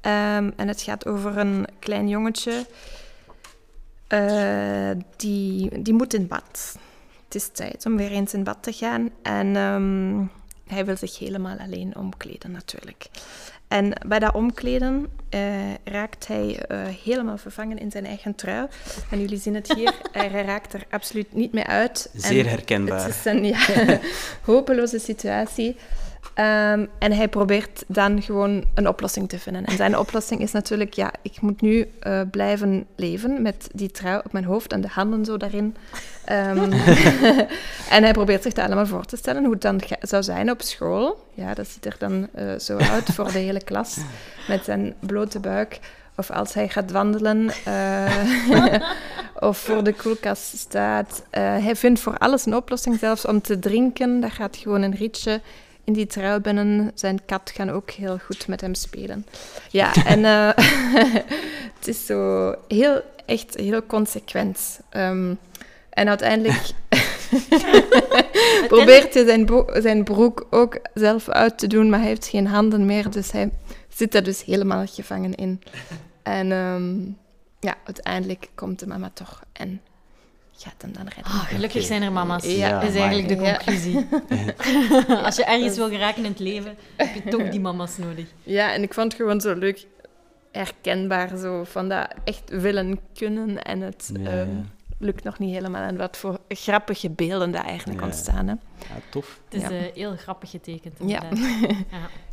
Ehm, 0.00 0.50
en 0.56 0.68
het 0.68 0.82
gaat 0.82 1.06
over 1.06 1.38
een 1.38 1.66
klein 1.78 2.08
jongetje 2.08 2.66
eh, 4.06 4.90
die, 5.16 5.82
die 5.82 5.94
moet 5.94 6.14
in 6.14 6.26
bad. 6.26 6.78
Het 7.24 7.34
is 7.34 7.48
tijd 7.48 7.86
om 7.86 7.96
weer 7.96 8.10
eens 8.10 8.34
in 8.34 8.44
bad 8.44 8.62
te 8.62 8.72
gaan. 8.72 9.10
En 9.22 9.56
ehm, 9.56 10.24
hij 10.66 10.84
wil 10.84 10.96
zich 10.96 11.18
helemaal 11.18 11.56
alleen 11.58 11.96
omkleden 11.96 12.50
natuurlijk. 12.50 13.08
En 13.68 13.92
bij 14.06 14.18
dat 14.18 14.34
omkleden 14.34 15.08
eh, 15.28 15.74
raakt 15.84 16.26
hij 16.26 16.58
eh, 16.58 16.78
helemaal 17.04 17.38
vervangen 17.38 17.78
in 17.78 17.90
zijn 17.90 18.06
eigen 18.06 18.34
trui. 18.34 18.66
En 19.10 19.20
jullie 19.20 19.38
zien 19.38 19.54
het 19.54 19.72
hier, 19.72 19.94
hij 20.12 20.28
raakt 20.28 20.72
er 20.72 20.86
absoluut 20.90 21.34
niet 21.34 21.52
meer 21.52 21.66
uit. 21.66 22.10
Zeer 22.14 22.44
En 22.44 22.50
herkenbaar. 22.50 23.04
Het 23.06 23.14
is 23.14 23.24
een 23.24 23.44
ja, 23.44 23.66
hopeloze 24.52 24.98
situatie. 24.98 25.76
Ehm, 26.34 26.86
en 26.98 27.12
hij 27.12 27.28
probeert 27.28 27.84
dan 27.86 28.22
gewoon 28.22 28.64
een 28.74 28.88
oplossing 28.88 29.28
te 29.28 29.38
vinden. 29.38 29.64
En 29.64 29.76
zijn 29.76 29.98
oplossing 30.04 30.40
is 30.40 30.52
natuurlijk, 30.52 30.94
ja, 30.94 31.12
ik 31.22 31.40
moet 31.40 31.60
nu 31.60 31.90
eh, 32.00 32.20
blijven 32.30 32.86
leven 32.96 33.42
met 33.42 33.68
die 33.72 33.90
trui 33.90 34.20
op 34.24 34.32
mijn 34.32 34.44
hoofd 34.44 34.72
en 34.72 34.80
de 34.80 34.88
handen 34.88 35.24
zo 35.24 35.36
daarin. 35.36 35.76
Ehm, 36.24 36.72
en 37.96 38.02
hij 38.02 38.12
probeert 38.12 38.42
zich 38.42 38.52
dat 38.52 38.64
allemaal 38.64 38.86
voor 38.86 39.04
te 39.04 39.16
stellen, 39.16 39.42
hoe 39.42 39.52
het 39.52 39.62
dan 39.62 39.80
zou 40.00 40.22
zijn 40.22 40.50
op 40.50 40.62
school. 40.62 41.26
Ja, 41.34 41.54
dat 41.54 41.68
ziet 41.68 41.86
er 41.86 41.96
dan 41.98 42.28
eh, 42.34 42.58
zo 42.58 42.76
uit 42.76 43.12
voor 43.14 43.32
de 43.32 43.38
hele 43.38 43.64
klas, 43.64 43.98
met 44.48 44.64
zijn 44.64 44.94
blote 45.00 45.40
buik. 45.40 45.78
Of 46.16 46.30
als 46.30 46.54
hij 46.54 46.68
gaat 46.68 46.90
wandelen, 46.90 47.50
eh, 47.64 48.74
of 49.34 49.58
voor 49.58 49.84
de 49.84 49.92
koelkast 49.92 50.58
staat. 50.58 51.22
Hij 51.30 51.76
vindt 51.76 52.00
voor 52.00 52.18
alles 52.18 52.46
een 52.46 52.56
oplossing, 52.56 52.98
zelfs 52.98 53.26
om 53.26 53.40
te 53.40 53.58
drinken. 53.58 54.20
Daar 54.20 54.30
gaat 54.30 54.56
gewoon 54.56 54.82
een 54.82 54.94
rietje 54.94 55.40
in 55.86 55.92
die 55.92 56.06
trui 56.06 56.40
binnen. 56.40 56.90
Zijn 56.94 57.24
kat 57.26 57.52
kan 57.52 57.70
ook 57.70 57.90
heel 57.90 58.18
goed 58.18 58.48
met 58.48 58.60
hem 58.60 58.74
spelen. 58.74 59.26
Ja, 59.70 59.94
en 60.14 60.24
eh, 60.24 60.50
het 61.78 61.88
is 61.88 62.06
zo 62.06 62.54
heel, 62.68 63.02
echt 63.26 63.56
heel 63.56 63.86
consequent. 63.86 64.80
Ehm, 64.90 65.34
en 65.90 66.08
uiteindelijk 66.08 66.62
probeert 68.68 69.14
hij 69.14 69.24
zijn, 69.24 69.48
zijn 69.72 70.04
broek 70.04 70.46
ook 70.50 70.78
zelf 70.94 71.28
uit 71.28 71.58
te 71.58 71.66
doen, 71.66 71.88
maar 71.88 71.98
hij 71.98 72.08
heeft 72.08 72.26
geen 72.26 72.46
handen 72.46 72.86
meer, 72.86 73.10
dus 73.10 73.32
hij 73.32 73.50
zit 73.88 74.14
er 74.14 74.24
dus 74.24 74.44
helemaal 74.44 74.86
gevangen 74.86 75.34
in. 75.34 75.60
En 76.22 76.52
ehm, 76.52 76.96
ja, 77.60 77.74
uiteindelijk 77.84 78.48
komt 78.54 78.78
de 78.78 78.86
mama 78.86 79.10
toch 79.14 79.42
en 79.52 79.80
gaat 80.56 80.82
hem 80.82 80.92
dan 80.92 81.06
redden. 81.06 81.24
Ah, 81.24 81.44
gelukkig 81.44 81.84
zijn 81.84 82.02
er 82.02 82.12
mama's. 82.12 82.44
Ja, 82.44 82.80
dat 82.80 82.88
is 82.88 82.94
eigenlijk 82.94 83.28
de. 83.28 83.44
Ja. 83.44 83.56
conclusie. 83.56 84.06
Als 85.26 85.36
je 85.36 85.44
ergens 85.44 85.76
wil 85.76 85.88
geraken 85.88 86.24
in 86.24 86.30
het 86.30 86.38
leven, 86.40 86.76
heb 86.96 87.14
je 87.14 87.30
toch 87.30 87.48
die 87.48 87.60
mama's 87.60 87.96
nodig. 87.96 88.24
Ja, 88.42 88.72
en 88.72 88.82
ik 88.82 88.94
vond 88.94 89.12
het 89.12 89.20
gewoon 89.20 89.40
zo 89.40 89.54
leuk 89.54 89.86
herkenbaar, 90.52 91.36
zo 91.36 91.64
van 91.64 91.88
dat 91.88 92.08
echt 92.24 92.50
willen 92.50 92.98
kunnen 93.14 93.62
en 93.62 93.80
het 93.80 94.10
Ja, 94.12 94.30
ehm, 94.30 94.36
ja. 94.38 94.64
Lukt 94.98 95.24
nog 95.24 95.38
niet 95.38 95.54
helemaal. 95.54 95.82
En 95.82 95.96
wat 95.96 96.16
voor 96.16 96.38
grappige 96.48 97.10
beelden 97.10 97.50
daar 97.50 97.64
eigenlijk 97.64 98.00
Ja. 98.00 98.06
ontstaan. 98.06 98.46
Hè. 98.48 98.54
Ja, 98.78 99.00
tof. 99.10 99.40
Het 99.44 99.54
is 99.62 99.68
Ja. 99.68 99.70
eh, 99.70 99.94
heel 99.94 100.16
grappig 100.16 100.50
getekend. 100.50 100.94
Ja. 101.06 101.22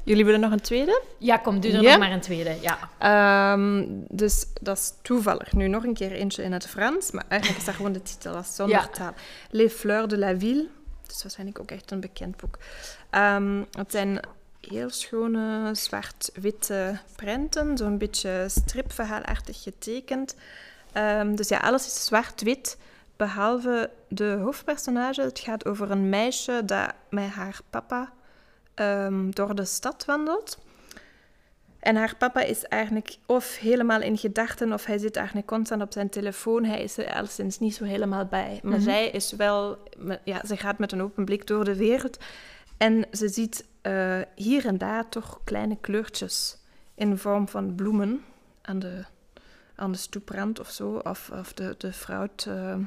Jullie 0.06 0.26
willen 0.26 0.40
nog 0.40 0.52
een 0.52 0.62
tweede? 0.62 1.02
ja, 1.18 1.38
kom, 1.38 1.60
doe 1.60 1.72
er 1.72 1.82
Ja? 1.82 1.90
nog 1.90 2.00
maar 2.00 2.12
een 2.12 2.22
tweede. 2.22 2.56
Ja. 2.62 2.78
Ehm, 3.00 3.86
dus 4.10 4.46
dat 4.62 4.78
is 4.78 4.94
toevallig. 5.02 5.54
Nu 5.54 5.68
nog 5.68 5.84
een 5.84 5.94
keer 5.94 6.12
eentje 6.12 6.44
in 6.44 6.52
het 6.52 6.68
Frans, 6.68 7.12
maar 7.12 7.26
eigenlijk 7.28 7.60
is 7.60 7.66
dat 7.66 7.76
gewoon 7.76 7.92
de 7.92 8.02
titel, 8.02 8.38
is 8.38 8.56
zonder 8.56 8.76
Ja. 8.78 8.88
taal. 8.88 9.14
Les 9.50 9.74
Fleurs 9.74 10.08
de 10.08 10.18
la 10.18 10.38
Ville. 10.38 10.68
Dat 11.02 11.16
is 11.16 11.22
waarschijnlijk 11.22 11.60
ook 11.60 11.72
echt 11.72 11.92
een 11.92 12.00
bekend 12.00 12.38
boek. 12.38 12.58
Ehm, 13.10 13.62
het 13.72 13.92
zijn 13.92 14.20
heel 14.62 14.90
schone 14.90 15.70
zwart-witte 15.76 17.00
prenten, 17.16 17.78
zo'n 17.78 17.98
beetje 17.98 18.46
stripverhaalachtig 18.48 19.64
getekend. 19.64 20.36
Ehm, 20.94 21.36
dus 21.36 21.48
ja, 21.48 21.58
alles 21.58 21.86
is 21.86 22.06
zwart-wit, 22.06 22.78
behalve 23.16 23.90
de 24.08 24.38
hoofdpersonage. 24.42 25.22
Het 25.22 25.40
gaat 25.40 25.66
over 25.66 25.92
een 25.92 26.10
meisje 26.10 26.62
dat 26.66 26.94
met 27.10 27.30
haar 27.30 27.60
papa 27.70 28.14
ehm, 28.74 29.30
door 29.30 29.56
de 29.56 29.66
stad 29.66 30.06
wandelt. 30.06 30.58
En 31.80 31.96
haar 31.96 32.16
papa 32.18 32.42
is 32.42 32.64
eigenlijk 32.64 33.16
of 33.26 33.58
helemaal 33.58 34.02
in 34.02 34.18
gedachten, 34.18 34.74
of 34.74 34.86
hij 34.86 34.98
zit 34.98 35.16
eigenlijk 35.16 35.48
constant 35.48 35.82
op 35.82 35.94
zijn 35.94 36.10
telefoon. 36.10 36.64
Hij 36.64 36.84
is 36.84 36.98
er 36.98 37.14
alleszins 37.14 37.60
niet 37.60 37.76
zo 37.76 37.84
helemaal 37.84 38.26
bij. 38.26 38.60
Maar 38.64 38.74
Mhm. 38.74 38.82
zij 38.84 39.10
is 39.10 39.32
wel, 39.32 39.78
ja, 40.24 40.42
ze 40.46 40.58
gaat 40.58 40.78
met 40.78 40.92
een 40.92 41.02
open 41.02 41.26
blik 41.26 41.48
door 41.48 41.64
de 41.66 41.76
wereld. 41.76 42.18
En 42.78 43.06
ze 43.12 43.30
ziet 43.30 43.66
eh, 43.82 44.20
hier 44.36 44.66
en 44.66 44.78
daar 44.78 45.10
toch 45.10 45.40
kleine 45.44 45.78
kleurtjes 45.82 46.58
in 46.96 47.18
vorm 47.18 47.48
van 47.48 47.76
bloemen 47.76 48.24
aan 48.62 48.80
de, 48.80 49.04
aan 49.76 49.92
de 49.92 49.98
stoeprand 49.98 50.60
of 50.60 50.70
zo. 50.70 50.96
Of, 51.04 51.30
of 51.34 51.54
de, 51.54 51.76
de 51.78 51.94
fruit, 51.94 52.46
eh, 52.48 52.74
hoe 52.74 52.86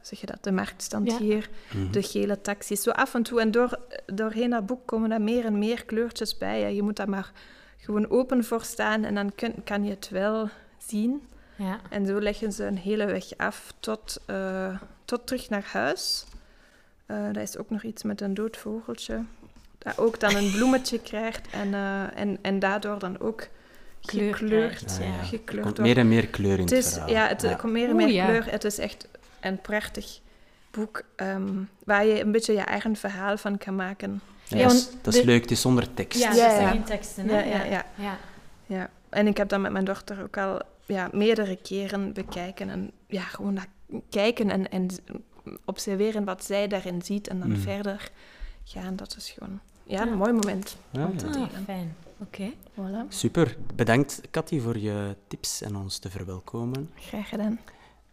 zeg 0.00 0.20
je 0.20 0.26
dat, 0.26 0.44
de 0.44 0.52
marktstand 0.52 1.10
Ja. 1.10 1.18
hier 1.18 1.48
Mhm. 1.74 1.90
de 1.90 2.02
gele 2.02 2.40
taxis. 2.40 2.82
Zo 2.82 2.90
af 2.90 3.14
en 3.14 3.22
toe. 3.22 3.40
En 3.40 3.50
door, 3.50 3.78
doorheen 4.06 4.50
dat 4.50 4.66
boek 4.66 4.86
komen 4.86 5.08
daar 5.10 5.20
meer 5.22 5.44
en 5.44 5.58
meer 5.58 5.84
kleurtjes 5.84 6.38
bij. 6.38 6.60
Ja, 6.60 6.66
je 6.66 6.82
moet 6.82 6.96
daar 6.96 7.08
maar 7.08 7.32
gewoon 7.76 8.10
open 8.10 8.44
voor 8.44 8.62
staan 8.64 9.04
en 9.04 9.14
dan 9.14 9.34
kun- 9.34 9.64
kan 9.64 9.84
je 9.84 9.90
het 9.90 10.08
wel 10.08 10.48
zien. 10.78 11.22
Ja. 11.56 11.80
En 11.90 12.06
zo 12.06 12.20
leggen 12.20 12.52
ze 12.52 12.64
een 12.64 12.78
hele 12.78 13.04
weg 13.06 13.36
af 13.36 13.74
tot, 13.80 14.18
eh, 14.26 14.80
tot 15.04 15.26
terug 15.26 15.48
naar 15.48 15.64
huis. 15.72 16.24
Eh 17.06 17.16
daar 17.32 17.42
is 17.42 17.56
ook 17.56 17.70
nog 17.70 17.82
iets 17.82 18.02
met 18.02 18.20
een 18.20 18.34
dood 18.34 18.56
vogeltje. 18.56 19.24
Dat 19.78 19.98
ook 19.98 20.20
dan 20.20 20.34
een 20.34 20.50
bloemetje 20.50 20.98
krijgt 21.00 21.50
en, 21.52 21.74
eh, 21.74 22.16
en, 22.20 22.38
en 22.42 22.58
daardoor 22.58 22.98
dan 22.98 23.20
ook 23.20 23.46
Kleur 24.06 24.34
gekleurd, 24.34 24.84
Ah, 24.90 24.98
ja. 24.98 25.04
ja. 25.04 25.22
gekleurd 25.22 25.66
Er 25.66 25.72
komt 25.72 25.78
meer 25.86 25.98
en 25.98 26.08
meer 26.08 26.26
kleur 26.28 26.52
in 26.58 26.60
Het 26.60 26.70
het, 26.70 26.84
is, 26.84 26.92
verhaal. 26.92 27.10
ja, 27.10 27.28
het 27.28 27.42
er 27.42 27.56
komt 27.56 27.72
meer 27.72 27.88
en 27.88 27.94
Oeh, 27.94 28.04
meer 28.04 28.12
ja. 28.14 28.24
kleur. 28.26 28.50
Het 28.50 28.64
is 28.64 28.78
echt 28.78 29.08
een 29.40 29.60
prachtig 29.60 30.20
boek 30.70 31.02
ehm, 31.16 31.48
waar 31.84 32.06
je 32.06 32.20
een 32.20 32.32
beetje 32.32 32.52
je 32.52 32.60
eigen 32.60 32.96
verhaal 32.96 33.36
van 33.36 33.58
kan 33.58 33.76
maken. 33.76 34.20
Ja, 34.44 34.56
Ja, 34.58 34.62
dat 34.62 34.72
is, 34.72 34.84
want 34.84 35.04
dat 35.04 35.14
is 35.14 35.20
de- 35.20 35.26
leuk, 35.26 35.40
het 35.42 35.50
is 35.50 35.60
zonder 35.60 35.94
tekst. 35.94 36.20
Ja, 36.22 36.32
Ja, 36.32 36.60
ja. 36.60 36.70
geen 36.70 36.84
teksten. 36.84 37.28
Ja, 37.28 37.40
ja. 37.40 37.64
ja. 37.64 38.18
Ja, 38.66 38.90
en 39.08 39.26
ik 39.26 39.36
heb 39.36 39.48
dat 39.48 39.60
met 39.60 39.72
mijn 39.72 39.84
dochter 39.84 40.22
ook 40.22 40.36
al 40.36 40.60
ja, 40.86 41.08
meerdere 41.12 41.56
keren 41.56 42.12
bekijken. 42.12 42.68
En 42.68 42.90
ja, 43.06 43.22
gewoon 43.22 43.54
dat 43.54 43.66
kijken 44.10 44.50
en, 44.50 44.70
en 44.70 44.88
observeren 45.64 46.24
wat 46.24 46.44
zij 46.44 46.68
daarin 46.68 47.02
ziet 47.02 47.28
en 47.28 47.38
dan 47.40 47.48
Mm. 47.48 47.56
verder 47.56 48.10
gaan. 48.64 48.96
Dat 48.96 49.14
is 49.18 49.30
gewoon 49.38 49.60
ja, 49.84 50.04
Ja. 50.04 50.06
een 50.12 50.16
mooi 50.18 50.32
moment 50.32 50.76
Ja, 50.90 51.04
om 51.04 51.16
te 51.16 51.26
ja. 51.26 51.32
Ah, 51.40 51.48
fijn. 51.64 51.96
Oké. 52.18 52.50
Voilà, 52.72 53.08
Super. 53.08 53.56
Bedankt, 53.74 54.20
Cathy, 54.30 54.60
voor 54.60 54.78
je 54.78 55.16
tips 55.28 55.62
en 55.62 55.76
ons 55.76 55.98
te 55.98 56.10
verwelkomen. 56.10 56.90
graag 56.94 57.28
gedaan. 57.28 57.60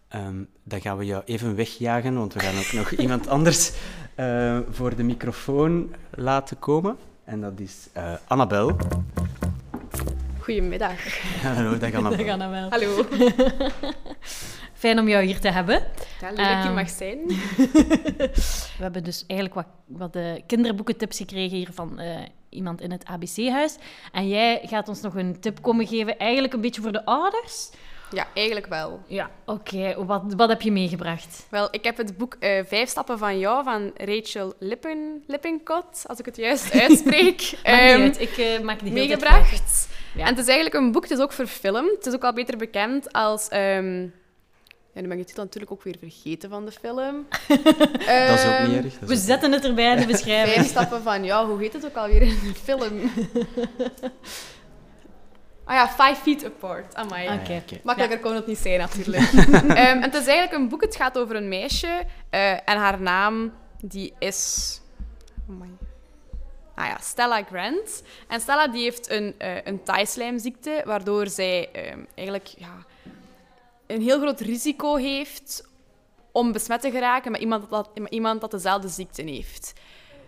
Ehm, 0.07 0.43
dan 0.63 0.81
gaan 0.81 0.97
we 0.97 1.05
jou 1.05 1.23
even 1.25 1.55
wegjagen, 1.55 2.13
want 2.15 2.33
we 2.33 2.39
gaan 2.39 2.57
ook 2.57 2.71
nog 2.73 2.91
iemand 3.03 3.27
anders 3.27 3.71
eh, 4.15 4.59
voor 4.69 4.95
de 4.95 5.03
microfoon 5.03 5.95
laten 6.09 6.59
komen. 6.59 6.97
En 7.23 7.41
dat 7.41 7.59
is 7.59 7.87
eh, 7.93 8.13
Annabel. 8.27 8.75
Goedemiddag. 10.39 11.21
Hallo, 11.41 11.77
dag 11.77 11.93
Annabel. 11.93 12.37
Dan 12.37 12.49
wel. 12.49 12.69
Hallo. 12.69 13.05
Fijn 14.79 14.99
om 14.99 15.07
jou 15.07 15.23
hier 15.25 15.39
te 15.39 15.49
hebben. 15.51 15.83
Ja, 16.21 16.27
leuk 16.27 16.37
dat 16.37 16.45
hier 16.45 16.55
Ehm, 16.55 16.73
mag 16.73 16.89
zijn. 16.89 17.19
We 18.77 18.81
hebben 18.85 19.03
dus 19.03 19.23
eigenlijk 19.27 19.53
wat, 19.53 19.65
wat 19.85 20.13
de 20.13 20.41
kinderboekentips 20.47 21.17
gekregen 21.17 21.57
hier 21.57 21.69
van 21.73 21.99
eh, 21.99 22.17
iemand 22.49 22.81
in 22.81 22.91
het 22.91 23.05
ABC-huis. 23.05 23.75
En 24.11 24.27
jij 24.27 24.61
gaat 24.63 24.87
ons 24.87 25.01
nog 25.01 25.15
een 25.15 25.39
tip 25.39 25.61
komen 25.61 25.87
geven, 25.87 26.17
eigenlijk 26.17 26.53
een 26.53 26.61
beetje 26.61 26.81
voor 26.81 26.91
de 26.91 27.05
ouders. 27.05 27.69
Ja, 28.11 28.27
eigenlijk 28.33 28.67
wel. 28.67 28.99
Ja, 29.07 29.29
oké. 29.45 30.05
Wat, 30.05 30.23
wat 30.37 30.49
heb 30.49 30.61
je 30.61 30.71
meegebracht? 30.71 31.47
Wel, 31.49 31.67
ik 31.71 31.83
heb 31.83 31.97
het 31.97 32.17
boek 32.17 32.35
eh, 32.39 32.63
Vijf 32.65 32.89
Stappen 32.89 33.17
van 33.17 33.39
Jou 33.39 33.63
van 33.63 33.91
Rachel 33.95 34.53
Lippen, 34.59 35.23
Lippincott, 35.27 36.03
als 36.07 36.19
ik 36.19 36.25
het 36.25 36.35
juist 36.35 36.73
uitspreek, 36.81 37.37
niet 37.39 37.59
uit, 37.63 38.21
ik 38.21 38.37
eh, 38.37 38.59
maak 38.59 38.79
die 38.79 38.91
meegebracht. 38.91 39.87
Ja. 40.15 40.21
En 40.21 40.29
het 40.29 40.37
is 40.37 40.47
eigenlijk 40.47 40.75
een 40.75 40.91
boek, 40.91 41.03
het 41.03 41.11
is 41.11 41.19
ook 41.19 41.31
verfilmd. 41.31 41.91
Het 41.95 42.05
is 42.05 42.13
ook 42.13 42.23
al 42.23 42.33
beter 42.33 42.57
bekend 42.57 43.13
als... 43.13 43.47
ehm, 43.47 44.07
ja, 44.99 45.05
nu 45.05 45.07
ben 45.11 45.17
ik 45.17 45.23
de 45.23 45.29
titel 45.29 45.43
natuurlijk 45.43 45.71
ook 45.71 45.83
weer 45.83 45.95
vergeten 45.99 46.49
van 46.49 46.65
de 46.65 46.71
film. 46.71 47.27
Dat 47.47 48.39
is 48.39 48.45
ook 48.45 48.51
Ehm, 48.51 48.69
niet 48.71 48.83
erg. 48.83 48.99
We 48.99 49.15
zetten 49.15 49.51
het 49.51 49.65
erbij 49.65 49.91
in 49.93 49.99
de 49.99 50.05
beschrijving. 50.05 50.53
Vijf 50.55 50.67
stappen 50.67 51.01
van 51.01 51.23
jou. 51.23 51.49
Hoe 51.49 51.59
heet 51.59 51.73
het 51.73 51.85
ook 51.85 51.95
alweer 51.95 52.21
in 52.21 52.39
de 52.43 52.53
film? 52.63 52.99
ah 55.65 55.75
ja, 55.75 55.87
Five 55.89 56.15
Feet 56.21 56.45
Apart. 56.45 56.95
Amai. 56.95 57.23
Oké. 57.27 57.33
Ah, 57.41 57.47
ja, 57.47 57.55
oké. 57.57 57.79
Makkelijker 57.83 58.19
kon 58.19 58.35
het 58.35 58.47
niet 58.47 58.57
zijn, 58.57 58.79
natuurlijk. 58.79 59.31
Ehm, 59.33 59.77
en 59.77 60.01
het 60.01 60.13
is 60.13 60.25
eigenlijk 60.27 60.53
een 60.53 60.69
boek, 60.69 60.81
het 60.81 60.95
gaat 60.95 61.17
over 61.17 61.35
een 61.35 61.47
meisje. 61.47 62.03
eh, 62.29 62.51
en 62.51 62.77
haar 62.77 63.01
naam, 63.01 63.53
die 63.81 64.13
is... 64.19 64.81
Amai. 65.49 65.69
Ah 66.75 66.85
ja, 66.85 66.97
Stella 67.01 67.43
Grant. 67.43 68.03
En 68.27 68.39
Stella 68.39 68.67
die 68.67 68.83
heeft 68.83 69.09
een, 69.09 69.35
eh 69.37 69.55
een 69.63 69.83
taaislijmziekte, 69.83 70.81
waardoor 70.85 71.27
zij 71.27 71.69
ehm, 71.71 71.99
eigenlijk 72.15 72.47
ja, 72.57 72.85
een 73.89 74.01
heel 74.01 74.19
groot 74.19 74.39
risico 74.39 74.95
heeft 74.95 75.67
om 76.31 76.51
besmet 76.51 76.81
te 76.81 76.91
geraken 76.91 77.31
met 77.31 77.41
iemand 77.41 77.69
dat, 77.69 77.89
met 77.99 78.11
iemand 78.11 78.41
dat 78.41 78.51
dezelfde 78.51 78.87
ziekte 78.87 79.21
heeft. 79.21 79.73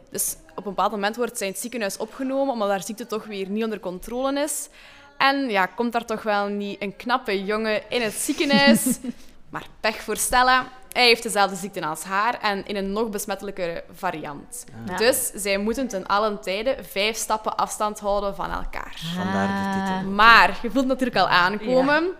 Dus 0.09 0.35
op 0.49 0.57
een 0.57 0.63
bepaald 0.63 0.91
moment 0.91 1.15
wordt 1.15 1.37
zij 1.37 1.47
in 1.47 1.53
het 1.53 1.61
ziekenhuis 1.61 1.97
opgenomen, 1.97 2.53
omdat 2.53 2.69
haar 2.69 2.83
ziekte 2.83 3.05
toch 3.05 3.25
weer 3.25 3.49
niet 3.49 3.63
onder 3.63 3.79
controle 3.79 4.39
is. 4.39 4.69
En 5.17 5.49
ja, 5.49 5.65
komt 5.65 5.91
daar 5.91 6.05
toch 6.05 6.23
wel 6.23 6.47
niet 6.47 6.81
een 6.81 6.95
knappe 6.95 7.43
jongen 7.43 7.89
in 7.89 8.01
het 8.01 8.13
ziekenhuis. 8.13 8.99
maar 9.51 9.65
pech 9.79 10.01
voor 10.01 10.17
Stella. 10.17 10.67
Hij 10.91 11.05
heeft 11.05 11.23
dezelfde 11.23 11.55
ziekte 11.55 11.85
als 11.85 12.03
haar 12.03 12.39
en 12.39 12.65
in 12.67 12.75
een 12.75 12.91
nog 12.91 13.09
besmettelijkere 13.09 13.83
variant. 13.93 14.65
Ja. 14.87 14.97
Dus 14.97 15.31
zij 15.35 15.57
moeten 15.57 15.87
ten 15.87 16.07
allen 16.07 16.41
tijde 16.41 16.77
vijf 16.81 17.15
stappen 17.15 17.57
afstand 17.57 17.99
houden 17.99 18.35
van 18.35 18.51
elkaar. 18.51 19.01
Vandaar 19.15 19.47
de 19.47 19.93
titel. 19.93 20.11
Maar 20.11 20.59
je 20.61 20.71
voelt 20.71 20.85
natuurlijk 20.85 21.17
al 21.17 21.27
aankomen. 21.27 22.11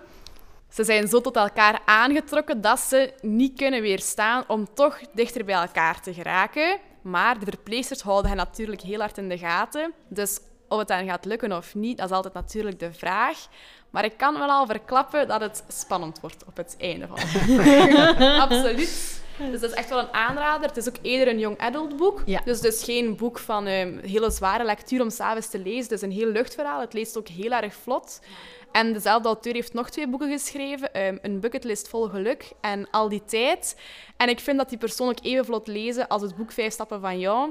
Ze 0.71 0.83
zijn 0.83 1.07
zo 1.07 1.21
tot 1.21 1.35
elkaar 1.35 1.81
aangetrokken 1.85 2.61
dat 2.61 2.79
ze 2.79 3.13
niet 3.21 3.57
kunnen 3.57 3.81
weerstaan 3.81 4.43
om 4.47 4.67
toch 4.73 4.99
dichter 5.13 5.45
bij 5.45 5.55
elkaar 5.55 6.01
te 6.01 6.13
geraken. 6.13 6.79
Maar 7.01 7.39
de 7.39 7.45
verpleegsters 7.45 8.01
houden 8.01 8.27
hen 8.29 8.37
natuurlijk 8.37 8.81
heel 8.81 8.99
hard 8.99 9.17
in 9.17 9.29
de 9.29 9.37
gaten. 9.37 9.93
Dus 10.07 10.39
of 10.67 10.79
het 10.79 10.87
dan 10.87 11.05
gaat 11.05 11.25
lukken 11.25 11.51
of 11.57 11.75
niet, 11.75 11.97
dat 11.97 12.09
is 12.09 12.15
altijd 12.15 12.33
natuurlijk 12.33 12.79
de 12.79 12.93
vraag. 12.93 13.47
Maar 13.89 14.05
ik 14.05 14.17
kan 14.17 14.37
wel 14.37 14.49
al 14.49 14.65
verklappen 14.65 15.27
dat 15.27 15.41
het 15.41 15.63
spannend 15.67 16.19
wordt 16.19 16.43
op 16.45 16.57
het 16.57 16.75
einde 16.79 17.07
van 17.07 17.17
het. 17.19 18.19
Absoluut. 18.51 19.19
Dus 19.51 19.59
dat 19.59 19.69
is 19.69 19.75
echt 19.75 19.89
wel 19.89 19.99
een 19.99 20.13
aanrader. 20.13 20.67
Het 20.67 20.77
is 20.77 20.87
ook 20.87 20.95
eerder 21.01 21.33
een 21.33 21.39
young 21.39 21.59
adult 21.59 21.97
boek. 21.97 22.21
Ja. 22.25 22.41
Dus 22.45 22.61
is 22.61 22.83
geen 22.83 23.15
boek 23.15 23.39
van 23.39 23.65
een 23.65 23.99
hele 24.05 24.31
zware 24.31 24.63
lectuur 24.63 25.01
om 25.01 25.09
s'avonds 25.09 25.49
te 25.49 25.59
lezen. 25.59 25.83
Het 25.83 25.91
is 25.91 26.01
een 26.01 26.11
heel 26.11 26.27
luchtverhaal. 26.27 26.79
Het 26.79 26.93
leest 26.93 27.17
ook 27.17 27.27
heel 27.27 27.51
erg 27.51 27.73
vlot. 27.73 28.19
En 28.71 28.93
dezelfde 28.93 29.27
auteur 29.27 29.53
heeft 29.53 29.73
nog 29.73 29.89
twee 29.89 30.07
boeken 30.07 30.31
geschreven. 30.31 30.93
ehm, 30.93 31.17
een 31.21 31.39
bucketlist 31.39 31.87
vol 31.87 32.09
geluk 32.09 32.51
en 32.61 32.87
Al 32.91 33.09
die 33.09 33.25
tijd. 33.25 33.75
En 34.17 34.29
ik 34.29 34.39
vind 34.39 34.57
dat 34.57 34.69
die 34.69 34.77
persoonlijk 34.77 35.19
even 35.23 35.45
vlot 35.45 35.67
lezen 35.67 36.07
als 36.07 36.21
het 36.21 36.35
boek 36.35 36.51
Vijf 36.51 36.73
stappen 36.73 37.01
van 37.01 37.19
jou. 37.19 37.49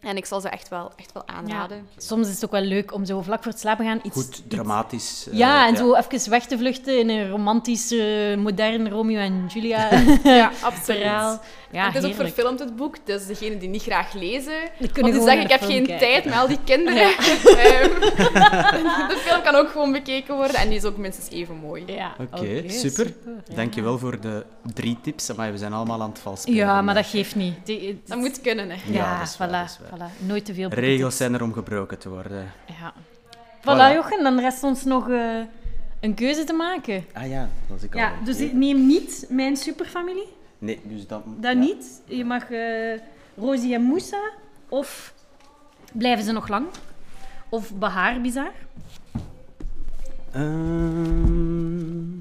En 0.00 0.16
ik 0.16 0.26
zal 0.26 0.40
ze 0.40 0.48
echt 0.48 0.68
wel, 0.68 0.90
echt 0.96 1.12
wel 1.12 1.28
aanraden. 1.28 1.88
Soms 1.96 2.28
is 2.28 2.34
het 2.34 2.44
ook 2.44 2.50
wel 2.50 2.60
leuk 2.60 2.92
om 2.94 3.04
zo 3.04 3.20
vlak 3.22 3.42
voor 3.42 3.52
het 3.52 3.60
slapen 3.60 3.84
gaan 3.84 4.00
iets... 4.02 4.14
Goed 4.14 4.50
dramatisch. 4.50 5.26
eh, 5.30 5.38
ja, 5.38 5.66
en 5.66 5.76
zo 5.76 5.94
even 5.94 6.30
weg 6.30 6.46
te 6.46 6.58
vluchten 6.58 6.98
in 6.98 7.08
een 7.08 7.30
romantische, 7.30 8.34
moderne 8.38 8.88
Romeo 8.90 9.18
en 9.18 9.46
Julia 9.46 9.88
Ja, 10.22 10.50
absoluut. 10.62 11.00
verhaal. 11.00 11.40
Ja, 11.72 11.90
het 11.90 12.02
is 12.04 12.10
ook 12.10 12.14
verfilmd, 12.16 12.58
het 12.58 12.76
boek. 12.76 12.96
Dus 13.04 13.26
degenen 13.26 13.58
die 13.58 13.68
niet 13.68 13.82
graag 13.82 14.12
lezen, 14.12 14.52
Die 14.78 14.90
zeggen, 15.22 15.40
ik 15.40 15.48
heb 15.50 15.60
geen 15.60 15.86
kijken. 15.86 15.98
tijd 16.08 16.24
met 16.24 16.34
al 16.34 16.48
die 16.48 16.58
kinderen. 16.64 17.02
Ehm, 17.56 18.00
de 19.10 19.20
film 19.24 19.42
kan 19.42 19.54
ook 19.54 19.70
gewoon 19.70 19.92
bekeken 19.92 20.34
worden 20.36 20.56
en 20.56 20.68
die 20.68 20.78
is 20.78 20.84
ook 20.84 20.96
minstens 20.96 21.30
even 21.30 21.54
mooi. 21.56 21.82
Ja, 21.86 22.12
Oké, 22.32 22.68
super. 22.70 23.06
ja. 23.46 23.54
Dankjewel 23.54 23.98
voor 23.98 24.20
de 24.20 24.44
drie 24.74 24.98
tips. 25.02 25.34
Maar 25.34 25.52
we 25.52 25.58
zijn 25.58 25.72
allemaal 25.72 26.02
aan 26.02 26.08
het 26.10 26.18
vals 26.18 26.40
spelen. 26.40 26.58
Ja, 26.58 26.82
maar 26.82 26.94
dat 26.94 27.06
geeft 27.06 27.34
niet. 27.34 27.54
Die- 27.64 28.00
Dat 28.06 28.18
moet 28.18 28.40
kunnen, 28.40 28.68
hè. 28.70 28.76
Ja, 28.86 28.92
Ja, 28.92 29.18
dat 29.18 29.28
is 29.28 29.36
waar, 29.36 29.48
voilà, 29.48 29.52
dat 29.52 29.64
is 29.64 29.78
waar. 29.98 30.10
voilà. 30.10 30.26
Nooit 30.26 30.44
te 30.44 30.54
veel 30.54 30.68
Regels 30.68 31.16
zijn 31.16 31.34
er 31.34 31.42
om 31.42 31.52
gebroken 31.52 31.98
te 31.98 32.08
worden. 32.08 32.52
Ja. 32.66 32.92
Voilà, 33.60 33.62
Voilà. 33.62 33.94
Jochen, 33.94 34.22
dan 34.22 34.40
rest 34.40 34.62
ons 34.62 34.84
nog 34.84 35.08
eh, 35.10 35.18
een 36.00 36.14
keuze 36.14 36.44
te 36.44 36.52
maken. 36.52 37.04
Ah 37.12 37.28
ja, 37.28 37.40
dat 37.40 37.48
was 37.68 37.82
ik 37.82 37.94
al. 37.94 38.00
Ja, 38.00 38.12
dus 38.24 38.38
ik 38.38 38.52
neem 38.52 38.86
niet 38.86 39.26
mijn 39.28 39.56
superfamilie. 39.56 40.38
Nee, 40.60 40.80
dus 40.84 41.06
dat... 41.06 41.22
Dat 41.26 41.52
ja. 41.52 41.58
niet. 41.58 42.00
Je 42.04 42.24
mag 42.24 42.50
eh 42.50 42.98
Rosie 43.36 43.74
en 43.74 43.82
Moussa. 43.82 44.30
Of 44.68 45.14
blijven 45.92 46.24
ze 46.24 46.32
nog 46.32 46.48
lang? 46.48 46.66
Of 47.48 47.74
Bahar 47.74 48.20
Bizar. 48.20 48.52
Ehm, 50.32 52.18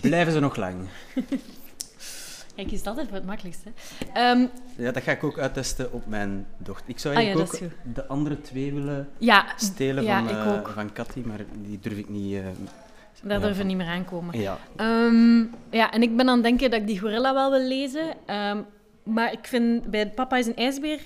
Blijven 0.00 0.32
ze 0.32 0.40
nog 0.40 0.56
lang? 0.56 0.74
Kijk, 2.54 2.72
is 2.72 2.78
dat 2.78 2.86
altijd 2.86 3.06
voor 3.06 3.16
het 3.16 3.26
makkelijkste. 3.26 3.70
Ehm, 4.12 4.46
Ja, 4.76 4.90
dat 4.92 5.02
ga 5.02 5.12
ik 5.12 5.24
ook 5.24 5.38
uittesten 5.38 5.92
op 5.92 6.06
mijn 6.06 6.46
dochter. 6.58 6.88
Ik 6.88 6.98
zou 6.98 7.14
Ah 7.16 7.22
ja, 7.22 7.26
eigenlijk 7.28 7.62
ook 7.62 7.94
de 7.94 8.06
andere 8.06 8.40
twee 8.40 8.72
willen 8.72 9.08
ja, 9.18 9.46
stelen 9.56 10.04
ja, 10.04 10.24
van, 10.24 10.58
ook. 10.58 10.68
van 10.68 10.92
Cathy, 10.92 11.20
maar 11.24 11.40
die 11.62 11.78
durf 11.80 11.96
ik 11.96 12.08
niet... 12.08 12.34
eh, 12.34 12.42
Daar 13.22 13.38
ja, 13.38 13.44
durven 13.44 13.62
we 13.62 13.68
niet 13.68 13.76
meer 13.76 13.86
aankomen. 13.86 14.40
Ja, 14.40 14.58
Ehm, 14.76 15.44
ja, 15.70 15.92
en 15.92 16.02
ik 16.02 16.16
ben 16.16 16.28
aan 16.28 16.34
het 16.34 16.42
denken 16.42 16.70
dat 16.70 16.80
ik 16.80 16.86
die 16.86 16.98
gorilla 17.00 17.34
wel 17.34 17.50
wil 17.50 17.66
lezen. 17.66 18.14
Ehm, 18.26 18.58
maar 19.02 19.32
ik 19.32 19.46
vind 19.46 19.90
bij 19.90 20.08
Papa 20.10 20.36
is 20.36 20.46
een 20.46 20.56
ijsbeer 20.56 21.00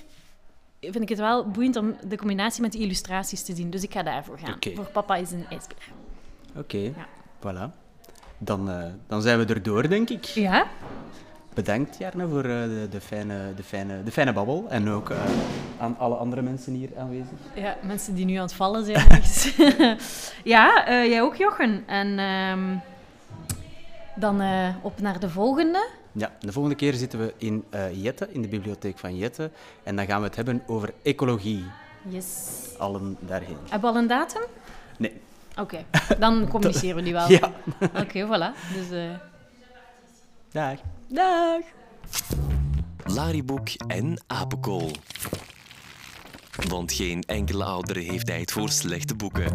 vind 0.91 1.03
ik 1.03 1.09
het 1.09 1.19
wel 1.19 1.49
boeiend 1.49 1.75
om 1.75 1.95
de 2.07 2.17
combinatie 2.17 2.61
met 2.61 2.71
die 2.71 2.81
illustraties 2.81 3.43
te 3.43 3.55
zien. 3.55 3.69
Dus 3.69 3.83
ik 3.83 3.93
ga 3.93 4.03
daarvoor 4.03 4.39
gaan. 4.39 4.57
Voor 4.75 4.85
Papa 4.85 5.15
is 5.15 5.31
een 5.31 5.45
ijsbeer. 5.49 5.87
oké. 6.55 6.93
Voilà. 7.39 7.83
Dan, 8.37 8.69
eh, 8.69 8.85
dan 9.07 9.21
zijn 9.21 9.39
we 9.39 9.45
erdoor, 9.53 9.89
denk 9.89 10.09
ik. 10.09 10.23
Ja? 10.25 10.67
Bedankt, 11.55 11.97
Jarne, 11.97 12.27
voor 12.27 12.43
eh, 12.43 12.63
de, 12.63 12.87
de, 12.89 13.01
fijne, 13.01 13.53
de, 13.55 13.63
fijne, 13.63 14.03
de 14.03 14.11
fijne 14.11 14.33
babbel. 14.33 14.65
En 14.69 14.89
ook 14.89 15.09
eh, 15.09 15.17
aan 15.79 15.95
alle 15.97 16.15
andere 16.15 16.41
mensen 16.41 16.73
hier 16.73 16.89
aanwezig. 16.97 17.37
Ja, 17.53 17.77
mensen 17.81 18.15
die 18.15 18.25
nu 18.25 18.35
aan 18.35 18.41
het 18.41 18.53
vallen 18.53 18.85
zijn. 18.85 19.21
ja, 20.55 20.87
eh, 20.87 21.09
jij 21.09 21.21
ook, 21.21 21.35
Jochen. 21.35 21.83
En 21.87 22.19
ehm, 22.19 22.75
dan 24.15 24.41
op 24.81 25.01
naar 25.01 25.19
de 25.19 25.29
volgende. 25.29 25.87
Ja, 26.11 26.31
de 26.39 26.51
volgende 26.51 26.77
keer 26.77 26.93
zitten 26.93 27.19
we 27.19 27.33
in 27.37 27.63
Jette, 27.91 28.27
in 28.31 28.41
de 28.41 28.47
bibliotheek 28.47 28.97
van 28.97 29.17
Jette. 29.17 29.51
En 29.83 29.95
dan 29.95 30.05
gaan 30.05 30.19
we 30.19 30.27
het 30.27 30.35
hebben 30.35 30.63
over 30.65 30.93
ecologie. 31.03 31.65
Yes. 32.07 32.59
Allen 32.77 33.17
daarheen. 33.19 33.57
Hebben 33.69 33.89
we 33.89 33.95
al 33.95 34.01
een 34.01 34.07
datum? 34.07 34.41
Nee. 34.97 35.13
Oké, 35.59 35.85
dan 36.19 36.47
communiceren 36.51 36.95
we 36.95 37.03
die 37.03 37.13
wel. 37.13 37.31
Ja. 37.31 37.51
Oké, 37.79 38.25
voilà. 38.27 38.73
Dus, 38.73 38.99
Dag. 40.51 40.79
Dag. 41.07 41.61
Lariboek 43.03 43.69
en 43.87 44.23
apenkool. 44.27 44.91
Want 46.67 46.93
geen 46.93 47.21
enkele 47.21 47.63
ouder 47.63 47.95
heeft 47.97 48.25
tijd 48.25 48.51
voor 48.51 48.69
slechte 48.69 49.15
boeken. 49.15 49.53